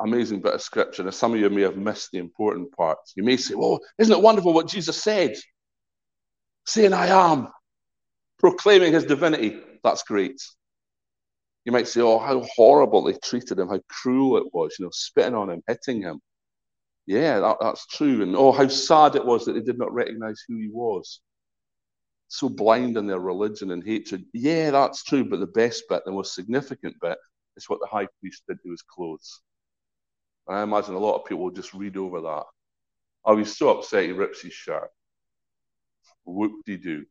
Amazing 0.03 0.41
bit 0.41 0.53
of 0.53 0.61
scripture. 0.61 1.03
Now, 1.03 1.11
some 1.11 1.33
of 1.33 1.39
you 1.39 1.49
may 1.49 1.61
have 1.61 1.77
missed 1.77 2.11
the 2.11 2.19
important 2.19 2.71
parts. 2.75 3.13
You 3.15 3.23
may 3.23 3.37
say, 3.37 3.55
Well, 3.55 3.79
isn't 3.97 4.13
it 4.13 4.21
wonderful 4.21 4.53
what 4.53 4.67
Jesus 4.67 5.01
said? 5.01 5.35
saying, 6.65 6.93
I 6.93 7.07
am, 7.07 7.49
proclaiming 8.39 8.93
his 8.93 9.05
divinity. 9.05 9.59
That's 9.83 10.03
great. 10.03 10.41
You 11.65 11.71
might 11.71 11.87
say, 11.87 12.01
oh, 12.01 12.19
how 12.19 12.45
horrible 12.55 13.03
they 13.03 13.13
treated 13.23 13.59
him, 13.59 13.69
how 13.69 13.79
cruel 13.89 14.37
it 14.37 14.53
was, 14.53 14.75
you 14.77 14.85
know, 14.85 14.91
spitting 14.93 15.35
on 15.35 15.49
him, 15.49 15.63
hitting 15.67 16.01
him. 16.01 16.19
Yeah, 17.05 17.39
that, 17.39 17.57
that's 17.61 17.85
true. 17.87 18.21
And 18.21 18.35
oh, 18.35 18.51
how 18.51 18.67
sad 18.67 19.15
it 19.15 19.25
was 19.25 19.45
that 19.45 19.53
they 19.53 19.61
did 19.61 19.77
not 19.77 19.93
recognize 19.93 20.41
who 20.47 20.57
he 20.57 20.69
was. 20.69 21.21
So 22.29 22.49
blind 22.49 22.97
in 22.97 23.07
their 23.07 23.19
religion 23.19 23.71
and 23.71 23.83
hatred. 23.83 24.25
Yeah, 24.33 24.71
that's 24.71 25.03
true. 25.03 25.25
But 25.25 25.39
the 25.39 25.47
best 25.47 25.83
bit, 25.89 26.03
the 26.05 26.11
most 26.11 26.33
significant 26.33 26.95
bit, 27.01 27.17
is 27.57 27.69
what 27.69 27.79
the 27.79 27.87
high 27.87 28.07
priest 28.19 28.43
did 28.47 28.57
to 28.63 28.71
his 28.71 28.81
clothes. 28.81 29.41
I 30.47 30.61
imagine 30.61 30.95
a 30.95 30.99
lot 30.99 31.15
of 31.15 31.25
people 31.25 31.43
will 31.43 31.51
just 31.51 31.73
read 31.73 31.97
over 31.97 32.21
that. 32.21 32.43
I 33.25 33.31
was 33.31 33.57
so 33.57 33.77
upset 33.77 34.03
he 34.05 34.11
rips 34.11 34.41
his 34.41 34.53
shirt. 34.53 34.89
Whoop-de-doo. 36.25 37.05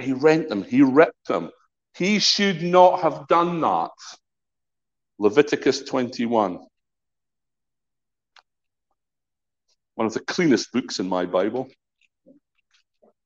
He 0.00 0.12
rent 0.12 0.48
them. 0.48 0.64
He 0.64 0.82
ripped 0.82 1.28
them. 1.28 1.50
He 1.96 2.18
should 2.18 2.62
not 2.62 3.00
have 3.02 3.28
done 3.28 3.60
that. 3.60 3.90
Leviticus 5.18 5.82
21. 5.82 6.58
One 9.94 10.06
of 10.06 10.12
the 10.12 10.20
cleanest 10.20 10.72
books 10.72 10.98
in 10.98 11.08
my 11.08 11.24
Bible. 11.26 11.68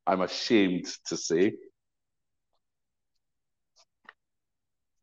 I'm 0.06 0.20
ashamed 0.20 0.86
to 1.06 1.16
say. 1.16 1.54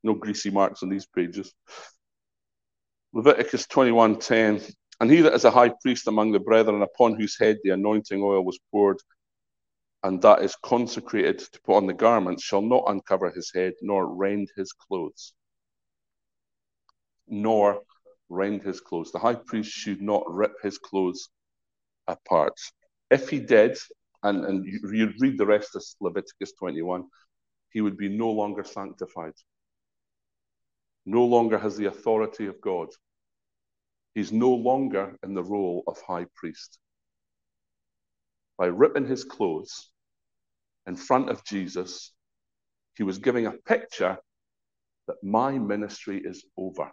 No 0.06 0.14
greasy 0.14 0.52
marks 0.52 0.84
on 0.84 0.90
these 0.90 1.08
pages. 1.08 1.52
Leviticus 3.12 3.66
21:10 3.66 4.72
and 5.00 5.12
he 5.12 5.22
that 5.22 5.34
is 5.34 5.46
a 5.46 5.52
high 5.52 5.74
priest 5.82 6.08
among 6.08 6.32
the 6.32 6.40
brethren, 6.40 6.82
upon 6.84 7.16
whose 7.16 7.38
head 7.38 7.58
the 7.64 7.72
anointing 7.72 8.22
oil 8.22 8.46
was 8.46 8.60
poured, 8.72 9.00
and 10.04 10.22
that 10.22 10.44
is 10.44 10.56
consecrated 10.64 11.40
to 11.40 11.62
put 11.62 11.78
on 11.78 11.88
the 11.88 11.94
garments, 11.94 12.44
shall 12.44 12.62
not 12.62 12.86
uncover 12.88 13.32
his 13.32 13.52
head, 13.54 13.74
nor 13.82 14.06
rend 14.08 14.48
his 14.56 14.72
clothes. 14.72 15.34
Nor 17.28 17.82
rend 18.30 18.62
his 18.62 18.80
clothes. 18.80 19.12
The 19.12 19.20
high 19.20 19.36
priest 19.36 19.72
should 19.72 20.02
not 20.02 20.24
rip 20.28 20.54
his 20.62 20.78
clothes 20.78 21.30
apart. 22.08 22.58
If 23.10 23.30
he 23.30 23.40
did, 23.40 23.78
and, 24.24 24.46
and 24.46 24.66
you, 24.66 24.80
you 24.94 25.14
read 25.20 25.38
the 25.38 25.46
rest 25.46 25.76
of 25.76 25.84
Leviticus 26.00 26.54
21, 26.54 27.06
he 27.72 27.82
would 27.82 27.98
be 27.98 28.08
no 28.08 28.30
longer 28.32 28.64
sanctified. 28.64 29.34
No 31.06 31.26
longer 31.26 31.58
has 31.58 31.78
the 31.78 31.86
authority 31.86 32.48
of 32.48 32.60
God 32.62 32.90
He's 34.16 34.32
no 34.32 34.52
longer 34.52 35.18
in 35.24 35.34
the 35.34 35.44
role 35.44 35.84
of 35.88 36.02
high 36.02 36.26
priest. 36.36 36.80
By 38.58 38.68
ripping 38.68 39.06
his 39.06 39.26
clothes 39.26 39.92
in 40.88 40.96
front 40.96 41.30
of 41.30 41.44
Jesus, 41.44 42.14
he 42.96 43.04
was 43.04 43.18
giving 43.18 43.46
a 43.46 43.52
picture 43.52 44.18
that 45.08 45.22
my 45.22 45.60
ministry 45.60 46.22
is 46.24 46.46
over. 46.58 46.90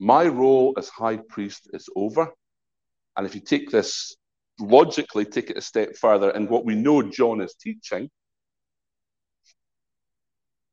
My 0.00 0.26
role 0.26 0.74
as 0.76 0.88
high 0.88 1.18
priest 1.28 1.70
is 1.72 1.88
over. 1.94 2.32
And 3.16 3.24
if 3.24 3.36
you 3.36 3.40
take 3.40 3.70
this 3.70 4.16
logically, 4.58 5.24
take 5.24 5.50
it 5.50 5.56
a 5.56 5.62
step 5.62 5.94
further, 5.96 6.30
and 6.30 6.50
what 6.50 6.64
we 6.64 6.74
know 6.74 7.02
John 7.02 7.40
is 7.40 7.54
teaching, 7.54 8.10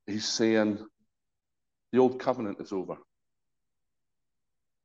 he's 0.07 0.27
saying 0.27 0.83
the 1.91 1.99
old 1.99 2.19
covenant 2.19 2.59
is 2.59 2.71
over. 2.71 2.97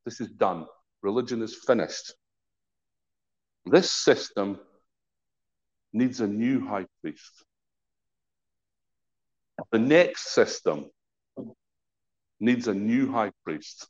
This 0.05 0.21
is 0.21 0.29
done. 0.29 0.67
Religion 1.03 1.43
is 1.43 1.55
finished. 1.55 2.15
This 3.65 3.93
system 3.93 4.59
needs 5.93 6.21
a 6.21 6.27
new 6.27 6.67
high 6.67 6.87
priest. 7.01 7.45
The 9.71 9.79
next 9.79 10.33
system 10.35 10.87
needs 12.41 12.67
a 12.67 12.75
new 12.75 13.12
high 13.12 13.31
priest. 13.45 13.87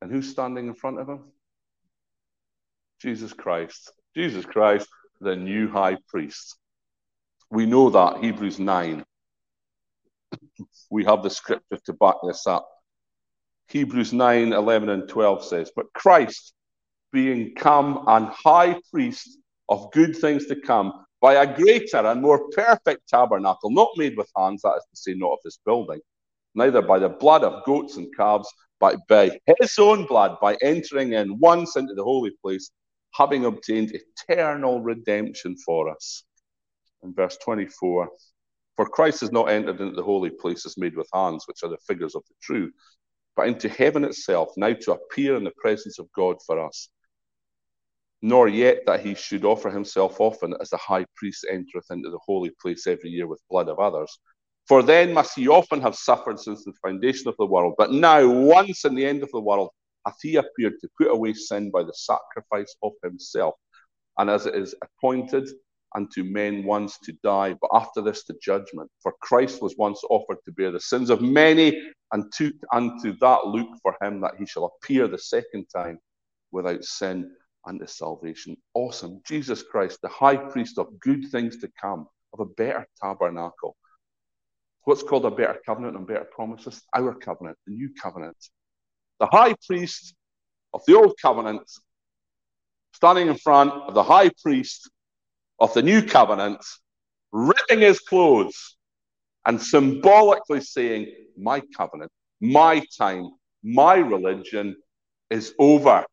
And 0.00 0.10
who's 0.10 0.30
standing 0.30 0.68
in 0.68 0.74
front 0.74 0.98
of 0.98 1.08
him? 1.08 1.24
Jesus 3.00 3.32
Christ. 3.32 3.92
Jesus 4.14 4.44
Christ, 4.44 4.88
the 5.20 5.36
new 5.36 5.68
high 5.68 5.98
priest. 6.08 6.56
We 7.50 7.66
know 7.66 7.90
that, 7.90 8.22
Hebrews 8.22 8.58
9. 8.58 9.04
We 10.90 11.04
have 11.04 11.22
the 11.22 11.30
scripture 11.30 11.78
to 11.86 11.92
back 11.94 12.16
this 12.26 12.46
up. 12.46 12.68
Hebrews 13.68 14.12
9, 14.12 14.52
11, 14.52 14.88
and 14.88 15.08
12 15.08 15.44
says, 15.44 15.70
But 15.74 15.92
Christ, 15.92 16.52
being 17.12 17.54
come 17.54 18.04
and 18.06 18.26
high 18.28 18.80
priest 18.90 19.38
of 19.68 19.92
good 19.92 20.16
things 20.16 20.46
to 20.46 20.56
come, 20.60 21.04
by 21.20 21.34
a 21.34 21.56
greater 21.56 21.98
and 21.98 22.22
more 22.22 22.48
perfect 22.50 23.08
tabernacle, 23.08 23.70
not 23.70 23.90
made 23.96 24.16
with 24.16 24.30
hands, 24.36 24.62
that 24.62 24.76
is 24.76 24.84
to 24.90 24.96
say, 24.96 25.14
not 25.14 25.32
of 25.32 25.38
this 25.44 25.58
building, 25.64 26.00
neither 26.54 26.82
by 26.82 26.98
the 26.98 27.08
blood 27.08 27.44
of 27.44 27.64
goats 27.64 27.96
and 27.96 28.14
calves, 28.16 28.48
but 28.80 28.96
by 29.08 29.38
his 29.60 29.78
own 29.78 30.06
blood, 30.06 30.38
by 30.40 30.56
entering 30.62 31.12
in 31.12 31.38
once 31.38 31.76
into 31.76 31.94
the 31.94 32.02
holy 32.02 32.32
place, 32.42 32.70
having 33.12 33.44
obtained 33.44 33.92
eternal 33.92 34.80
redemption 34.80 35.56
for 35.58 35.90
us. 35.90 36.24
In 37.02 37.14
verse 37.14 37.36
24, 37.44 38.08
for 38.80 38.88
Christ 38.88 39.20
has 39.20 39.30
not 39.30 39.50
entered 39.50 39.78
into 39.78 39.94
the 39.94 40.02
holy 40.02 40.30
places 40.30 40.78
made 40.78 40.96
with 40.96 41.06
hands, 41.12 41.44
which 41.46 41.62
are 41.62 41.68
the 41.68 41.76
figures 41.86 42.14
of 42.14 42.22
the 42.26 42.34
true, 42.40 42.70
but 43.36 43.46
into 43.46 43.68
heaven 43.68 44.04
itself, 44.04 44.48
now 44.56 44.72
to 44.72 44.92
appear 44.92 45.36
in 45.36 45.44
the 45.44 45.52
presence 45.58 45.98
of 45.98 46.10
God 46.12 46.36
for 46.46 46.58
us. 46.58 46.88
nor 48.22 48.48
yet 48.48 48.80
that 48.86 49.00
he 49.00 49.14
should 49.14 49.44
offer 49.44 49.70
himself 49.70 50.20
often 50.20 50.54
as 50.60 50.70
the 50.70 50.76
high 50.76 51.06
priest 51.16 51.46
entereth 51.50 51.90
into 51.90 52.10
the 52.10 52.18
holy 52.24 52.50
place 52.60 52.86
every 52.86 53.10
year 53.10 53.26
with 53.26 53.40
blood 53.50 53.68
of 53.68 53.78
others. 53.78 54.18
For 54.68 54.82
then 54.82 55.12
must 55.12 55.36
he 55.36 55.48
often 55.48 55.80
have 55.80 55.96
suffered 55.96 56.38
since 56.38 56.64
the 56.64 56.72
foundation 56.82 57.28
of 57.28 57.36
the 57.38 57.46
world. 57.46 57.74
But 57.78 57.92
now, 57.92 58.26
once 58.28 58.84
in 58.84 58.94
the 58.94 59.06
end 59.06 59.22
of 59.22 59.30
the 59.32 59.40
world, 59.40 59.70
hath 60.06 60.16
he 60.22 60.36
appeared 60.36 60.74
to 60.80 60.88
put 60.98 61.10
away 61.10 61.32
sin 61.32 61.70
by 61.70 61.82
the 61.82 61.94
sacrifice 61.94 62.74
of 62.82 62.92
himself. 63.02 63.54
And 64.18 64.30
as 64.30 64.46
it 64.46 64.54
is 64.54 64.74
appointed 64.82 65.48
unto 65.94 66.22
men 66.24 66.64
once 66.64 66.98
to 66.98 67.12
die, 67.22 67.54
but 67.60 67.70
after 67.72 68.00
this 68.00 68.24
the 68.24 68.34
judgment. 68.42 68.90
For 69.02 69.14
Christ 69.20 69.62
was 69.62 69.76
once 69.76 70.02
offered 70.08 70.38
to 70.44 70.52
bear 70.52 70.70
the 70.70 70.80
sins 70.80 71.10
of 71.10 71.20
many, 71.20 71.92
and 72.12 72.32
to, 72.36 72.52
unto 72.72 73.16
that 73.20 73.46
look 73.46 73.68
for 73.82 73.96
him 74.00 74.20
that 74.20 74.34
he 74.38 74.46
shall 74.46 74.64
appear 74.64 75.08
the 75.08 75.18
second 75.18 75.66
time 75.74 75.98
without 76.52 76.84
sin 76.84 77.30
unto 77.66 77.86
salvation. 77.86 78.56
Awesome. 78.74 79.20
Jesus 79.26 79.62
Christ, 79.62 79.98
the 80.02 80.08
high 80.08 80.36
priest 80.36 80.78
of 80.78 80.98
good 81.00 81.26
things 81.30 81.58
to 81.58 81.70
come, 81.80 82.08
of 82.32 82.40
a 82.40 82.46
better 82.46 82.86
tabernacle. 83.02 83.76
What's 84.84 85.02
called 85.02 85.26
a 85.26 85.30
better 85.30 85.60
covenant 85.64 85.96
and 85.96 86.06
better 86.06 86.26
promises? 86.30 86.82
Our 86.94 87.14
covenant, 87.14 87.58
the 87.66 87.74
new 87.74 87.90
covenant. 88.00 88.36
The 89.18 89.26
high 89.26 89.54
priest 89.66 90.14
of 90.72 90.82
the 90.86 90.94
old 90.94 91.14
covenant, 91.20 91.70
standing 92.94 93.28
in 93.28 93.36
front 93.36 93.72
of 93.72 93.94
the 93.94 94.02
high 94.02 94.30
priest 94.42 94.90
of 95.60 95.74
the 95.74 95.82
new 95.82 96.02
covenant, 96.02 96.64
ripping 97.32 97.80
his 97.80 98.00
clothes 98.00 98.76
and 99.46 99.60
symbolically 99.60 100.60
saying, 100.60 101.12
My 101.36 101.60
covenant, 101.76 102.10
my 102.40 102.82
time, 102.96 103.30
my 103.62 103.96
religion 103.96 104.76
is 105.28 105.54
over. 105.58 106.04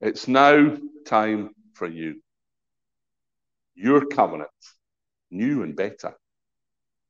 It's 0.00 0.28
now 0.28 0.76
time 1.06 1.50
for 1.74 1.86
you. 1.86 2.20
Your 3.74 4.06
covenant, 4.06 4.50
new 5.30 5.62
and 5.62 5.74
better. 5.74 6.14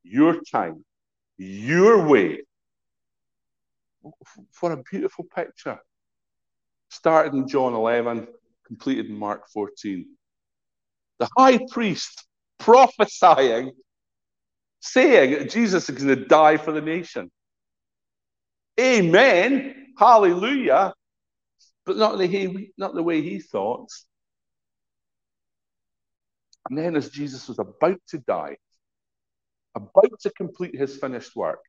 Your 0.02 0.40
time, 0.42 0.84
your 1.36 2.06
way. 2.06 2.42
What 4.60 4.72
a 4.72 4.82
beautiful 4.90 5.24
picture. 5.24 5.78
Started 6.90 7.34
in 7.34 7.48
John 7.48 7.74
11, 7.74 8.26
completed 8.68 9.06
in 9.06 9.18
Mark 9.18 9.48
14. 9.50 10.06
The 11.18 11.28
high 11.36 11.58
priest 11.70 12.24
prophesying, 12.58 13.72
saying 14.80 15.32
that 15.32 15.50
Jesus 15.50 15.88
is 15.88 16.02
going 16.02 16.16
to 16.16 16.26
die 16.26 16.56
for 16.56 16.70
the 16.70 16.80
nation. 16.80 17.30
Amen. 18.78 19.74
Hallelujah 19.98 20.94
but 21.88 21.96
not 21.96 22.18
the, 22.18 22.26
he, 22.26 22.70
not 22.76 22.94
the 22.94 23.02
way 23.02 23.22
he 23.22 23.40
thought. 23.40 23.88
And 26.68 26.78
then, 26.78 26.94
as 26.94 27.08
Jesus 27.08 27.48
was 27.48 27.58
about 27.58 27.98
to 28.08 28.18
die, 28.18 28.58
about 29.74 30.20
to 30.20 30.30
complete 30.36 30.76
his 30.76 30.98
finished 30.98 31.34
work, 31.34 31.60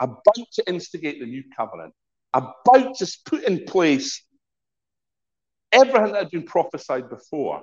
about 0.00 0.22
to 0.54 0.64
instigate 0.66 1.20
the 1.20 1.26
new 1.26 1.44
covenant, 1.54 1.92
about 2.32 2.96
to 2.96 3.18
put 3.26 3.44
in 3.44 3.66
place 3.66 4.24
everything 5.76 6.12
that 6.12 6.24
had 6.24 6.30
been 6.30 6.44
prophesied 6.44 7.08
before, 7.08 7.62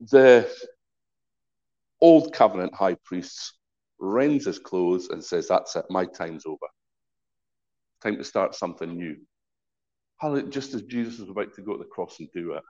the 0.00 0.50
old 2.00 2.32
covenant 2.32 2.74
high 2.74 2.96
priest 3.04 3.54
rends 3.98 4.46
his 4.46 4.58
clothes 4.58 5.08
and 5.08 5.24
says, 5.24 5.48
That's 5.48 5.76
it, 5.76 5.84
my 5.90 6.06
time's 6.06 6.46
over 6.46 6.66
time 8.04 8.16
to 8.18 8.24
start 8.24 8.54
something 8.54 8.94
new. 8.94 9.16
Just 10.50 10.74
as 10.74 10.82
Jesus 10.82 11.18
was 11.18 11.28
about 11.28 11.54
to 11.54 11.62
go 11.62 11.72
to 11.72 11.78
the 11.78 11.84
cross 11.84 12.20
and 12.20 12.28
do 12.32 12.52
it. 12.52 12.62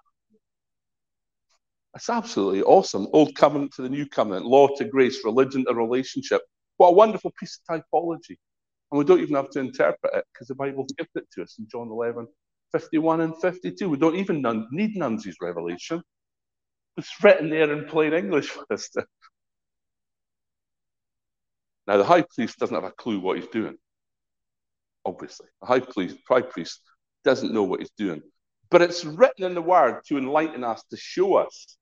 It's 1.95 2.11
absolutely 2.11 2.63
awesome. 2.63 3.07
Old 3.13 3.37
covenant 3.37 3.73
to 3.75 3.83
the 3.83 3.89
new 3.89 4.07
covenant, 4.07 4.47
law 4.47 4.69
to 4.77 4.85
grace, 4.85 5.25
religion 5.25 5.65
to 5.67 5.75
relationship. 5.75 6.43
What 6.79 6.89
a 6.89 6.93
wonderful 6.93 7.33
piece 7.39 7.61
of 7.69 7.83
typology. 7.83 8.39
And 8.91 8.99
we 8.99 9.05
don't 9.05 9.21
even 9.21 9.37
have 9.37 9.51
to 9.51 9.61
interpret 9.61 10.15
it 10.15 10.25
because 10.33 10.49
the 10.49 10.55
Bible 10.55 10.87
gives 10.97 11.11
it 11.15 11.27
to 11.33 11.43
us 11.43 11.57
in 11.59 11.67
John 11.71 11.89
11, 11.89 12.27
51 12.73 13.21
and 13.23 13.37
52. 13.41 13.89
We 13.89 13.97
don't 13.97 14.17
even 14.17 14.43
need 14.71 14.97
Nunzi's 14.97 15.37
revelation. 15.41 16.03
It's 16.97 17.13
written 17.23 17.51
there 17.51 17.73
in 17.73 17.87
plain 17.87 18.13
English 18.13 18.49
for 18.49 18.65
us. 18.71 18.89
To... 18.91 19.05
Now, 21.87 21.97
the 21.97 22.05
high 22.05 22.25
priest 22.35 22.59
doesn't 22.59 22.75
have 22.75 22.85
a 22.85 22.93
clue 22.93 23.21
what 23.21 23.39
he's 23.39 23.49
doing 23.49 23.77
obviously. 25.05 25.47
The 25.61 25.67
high 25.67 25.81
priest, 25.81 26.19
high 26.29 26.43
priest 26.43 26.81
doesn't 27.25 27.53
know 27.53 27.63
what 27.63 27.81
he's 27.81 27.91
doing. 27.97 28.23
But 28.71 28.83
it's 28.83 29.05
written 29.05 29.45
in 29.45 29.55
the 29.55 29.63
word 29.63 30.01
to 30.07 30.19
enlighten 30.19 30.65
us, 30.65 30.83
to 30.91 30.97
show 30.97 31.37
us, 31.37 31.77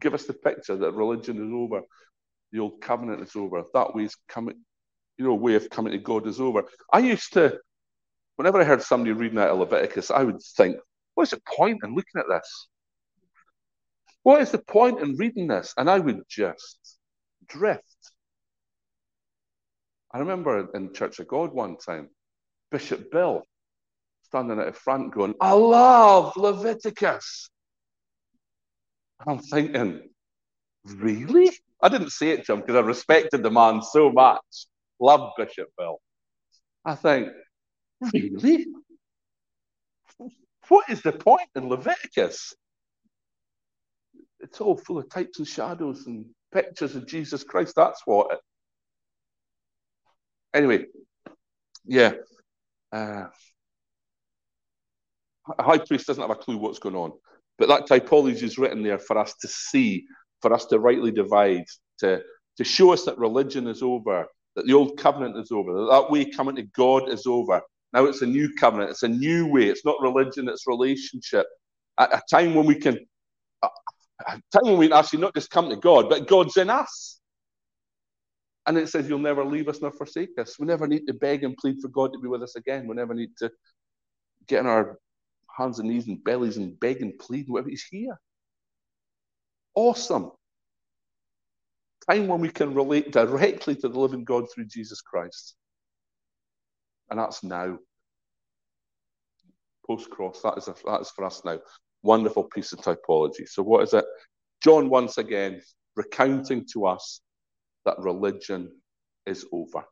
give 0.00 0.14
us 0.14 0.24
the 0.24 0.32
picture 0.32 0.76
that 0.76 0.92
religion 0.92 1.36
is 1.36 1.52
over, 1.52 1.82
the 2.52 2.60
old 2.60 2.80
covenant 2.80 3.22
is 3.22 3.34
over, 3.36 3.62
that 3.74 3.94
way 3.94 4.04
is 4.04 4.16
coming, 4.28 4.64
you 5.18 5.24
know, 5.24 5.34
way 5.34 5.54
of 5.54 5.70
coming 5.70 5.92
to 5.92 5.98
God 5.98 6.26
is 6.26 6.40
over. 6.40 6.64
I 6.92 6.98
used 7.00 7.32
to, 7.34 7.58
whenever 8.36 8.60
I 8.60 8.64
heard 8.64 8.82
somebody 8.82 9.12
reading 9.12 9.38
out 9.38 9.50
of 9.50 9.58
Leviticus, 9.58 10.10
I 10.10 10.24
would 10.24 10.42
think, 10.56 10.76
what's 11.14 11.30
the 11.30 11.40
point 11.46 11.80
in 11.84 11.94
looking 11.94 12.20
at 12.20 12.26
this? 12.28 12.68
What 14.22 14.40
is 14.40 14.50
the 14.50 14.58
point 14.58 15.00
in 15.00 15.16
reading 15.16 15.48
this? 15.48 15.74
And 15.76 15.88
I 15.88 15.98
would 15.98 16.22
just 16.28 16.98
drift. 17.46 17.84
I 20.12 20.18
remember 20.18 20.68
in 20.74 20.92
Church 20.94 21.18
of 21.18 21.28
God 21.28 21.52
one 21.52 21.76
time, 21.76 22.08
Bishop 22.70 23.10
Bill 23.10 23.42
standing 24.22 24.58
at 24.58 24.66
the 24.66 24.72
front 24.72 25.12
going, 25.12 25.34
I 25.40 25.52
love 25.52 26.36
Leviticus. 26.36 27.50
I'm 29.26 29.38
thinking, 29.38 30.00
really? 30.84 31.50
I 31.80 31.88
didn't 31.88 32.10
say 32.10 32.30
it 32.30 32.46
to 32.46 32.54
him 32.54 32.60
because 32.60 32.76
I 32.76 32.80
respected 32.80 33.42
the 33.42 33.50
man 33.50 33.82
so 33.82 34.10
much. 34.10 34.66
Love 35.00 35.32
Bishop 35.36 35.68
Bill. 35.76 36.00
I 36.84 36.94
think, 36.94 37.28
really? 38.12 38.66
What 40.68 40.88
is 40.88 41.02
the 41.02 41.12
point 41.12 41.48
in 41.54 41.68
Leviticus? 41.68 42.54
It's 44.40 44.60
all 44.60 44.76
full 44.76 44.98
of 44.98 45.08
types 45.10 45.38
and 45.38 45.48
shadows 45.48 46.06
and 46.06 46.26
pictures 46.52 46.94
of 46.96 47.06
Jesus 47.06 47.44
Christ. 47.44 47.74
That's 47.76 48.02
what 48.04 48.32
it. 48.32 48.38
Anyway, 50.54 50.86
yeah, 51.84 52.12
uh, 52.92 53.24
high 55.58 55.78
priest 55.78 56.06
doesn't 56.06 56.22
have 56.22 56.30
a 56.30 56.36
clue 56.36 56.56
what's 56.56 56.78
going 56.78 56.94
on. 56.94 57.12
But 57.58 57.68
that 57.68 57.86
typology 57.86 58.42
is 58.42 58.58
written 58.58 58.82
there 58.82 58.98
for 58.98 59.18
us 59.18 59.34
to 59.40 59.48
see, 59.48 60.06
for 60.40 60.52
us 60.52 60.66
to 60.66 60.78
rightly 60.78 61.10
divide, 61.10 61.64
to, 62.00 62.22
to 62.56 62.64
show 62.64 62.92
us 62.92 63.04
that 63.04 63.18
religion 63.18 63.66
is 63.66 63.82
over, 63.82 64.26
that 64.56 64.66
the 64.66 64.74
old 64.74 64.98
covenant 64.98 65.36
is 65.36 65.50
over, 65.50 65.72
that 65.72 65.90
that 65.90 66.10
way 66.10 66.24
coming 66.24 66.56
to 66.56 66.62
God 66.62 67.08
is 67.08 67.26
over. 67.26 67.60
Now 67.92 68.04
it's 68.04 68.22
a 68.22 68.26
new 68.26 68.52
covenant, 68.54 68.90
it's 68.90 69.02
a 69.02 69.08
new 69.08 69.46
way. 69.46 69.68
It's 69.68 69.84
not 69.84 70.00
religion, 70.00 70.48
it's 70.48 70.66
relationship. 70.66 71.46
At 71.98 72.12
a 72.12 72.22
time 72.28 72.54
when 72.54 72.66
we 72.66 72.74
can, 72.74 72.98
a 73.62 73.68
time 74.52 74.64
when 74.64 74.78
we 74.78 74.88
can 74.88 74.98
actually 74.98 75.20
not 75.20 75.34
just 75.34 75.50
come 75.50 75.68
to 75.70 75.76
God, 75.76 76.08
but 76.08 76.26
God's 76.26 76.56
in 76.56 76.70
us. 76.70 77.20
And 78.66 78.78
it 78.78 78.88
says, 78.88 79.08
You'll 79.08 79.18
never 79.18 79.44
leave 79.44 79.68
us 79.68 79.80
nor 79.80 79.92
forsake 79.92 80.38
us. 80.38 80.58
We 80.58 80.66
never 80.66 80.86
need 80.86 81.06
to 81.06 81.14
beg 81.14 81.44
and 81.44 81.56
plead 81.56 81.80
for 81.80 81.88
God 81.88 82.12
to 82.12 82.18
be 82.18 82.28
with 82.28 82.42
us 82.42 82.56
again. 82.56 82.86
We 82.86 82.96
never 82.96 83.14
need 83.14 83.36
to 83.38 83.50
get 84.48 84.60
on 84.60 84.66
our 84.66 84.98
hands 85.56 85.78
and 85.78 85.88
knees 85.88 86.06
and 86.06 86.22
bellies 86.24 86.56
and 86.56 86.78
beg 86.80 87.02
and 87.02 87.16
plead. 87.18 87.48
Whatever. 87.48 87.70
He's 87.70 87.84
here. 87.84 88.18
Awesome. 89.74 90.32
Time 92.10 92.28
when 92.28 92.40
we 92.40 92.50
can 92.50 92.74
relate 92.74 93.12
directly 93.12 93.74
to 93.76 93.88
the 93.88 93.98
living 93.98 94.24
God 94.24 94.46
through 94.52 94.66
Jesus 94.66 95.00
Christ. 95.00 95.54
And 97.10 97.18
that's 97.18 97.42
now. 97.42 97.78
Post 99.86 100.10
cross, 100.10 100.40
that 100.42 100.58
is, 100.58 100.68
a, 100.68 100.74
that 100.86 101.02
is 101.02 101.10
for 101.10 101.24
us 101.24 101.42
now. 101.44 101.58
Wonderful 102.02 102.44
piece 102.44 102.72
of 102.72 102.80
typology. 102.80 103.48
So, 103.48 103.62
what 103.62 103.82
is 103.82 103.94
it? 103.94 104.04
John, 104.62 104.88
once 104.88 105.18
again, 105.18 105.60
recounting 105.96 106.66
to 106.72 106.86
us 106.86 107.20
that 107.84 107.98
religion 107.98 108.70
is 109.26 109.46
over. 109.52 109.84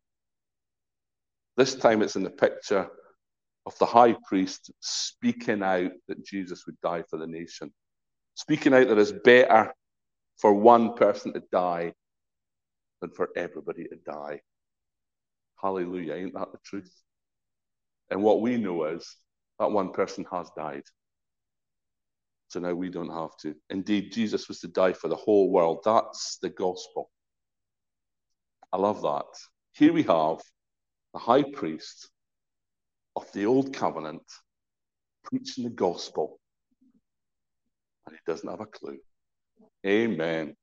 This 1.57 1.75
time 1.75 2.03
it's 2.03 2.17
in 2.17 2.23
the 2.23 2.31
picture 2.31 2.89
of 3.67 3.79
the 3.79 3.87
high 3.87 4.17
priest 4.27 4.71
speaking 4.81 5.63
out 5.63 5.93
that 6.09 6.25
Jesus 6.25 6.65
would 6.67 6.81
die 6.83 7.05
for 7.09 7.19
the 7.19 7.27
nation, 7.27 7.73
speaking 8.35 8.75
out 8.75 8.89
that 8.89 8.99
it's 8.99 9.13
better 9.13 9.73
for 10.39 10.53
one 10.53 10.95
person 10.95 11.33
to 11.35 11.43
die 11.53 11.93
than 13.03 13.11
for 13.11 13.28
everybody 13.36 13.84
to 13.84 13.96
die. 14.07 14.40
Hallelujah. 15.61 16.14
Ain't 16.14 16.34
that 16.34 16.53
the 16.53 16.59
truth? 16.64 16.90
And 18.11 18.22
what 18.22 18.40
we 18.40 18.57
know 18.57 18.84
is 18.84 19.16
that 19.59 19.70
one 19.70 19.92
person 19.92 20.24
has 20.32 20.50
died. 20.57 20.84
So 22.48 22.61
now 22.61 22.74
we 22.74 22.90
don't 22.90 23.12
have 23.12 23.36
to. 23.42 23.55
Indeed, 23.70 24.12
Jesus 24.12 24.48
was 24.48 24.61
to 24.61 24.68
die 24.68 24.92
for 24.92 25.09
the 25.09 25.16
whole 25.16 25.50
world. 25.50 25.80
That's 25.84 26.38
the 26.40 26.50
gospel. 26.50 27.11
I 28.72 28.78
love 28.78 29.03
that. 29.03 29.26
Here 29.74 29.92
we 29.92 30.03
have 30.05 30.38
the 31.12 31.18
high 31.18 31.42
priest 31.42 32.11
of 33.16 33.30
the 33.32 33.46
old 33.46 33.74
covenant, 33.74 34.22
preaching 35.24 35.64
the 35.64 35.70
gospel, 35.70 36.38
and 38.07 38.14
he 38.14 38.20
doesn't 38.30 38.48
have 38.48 38.61
a 38.61 38.66
clue. 38.66 38.98
Amen. 39.86 40.50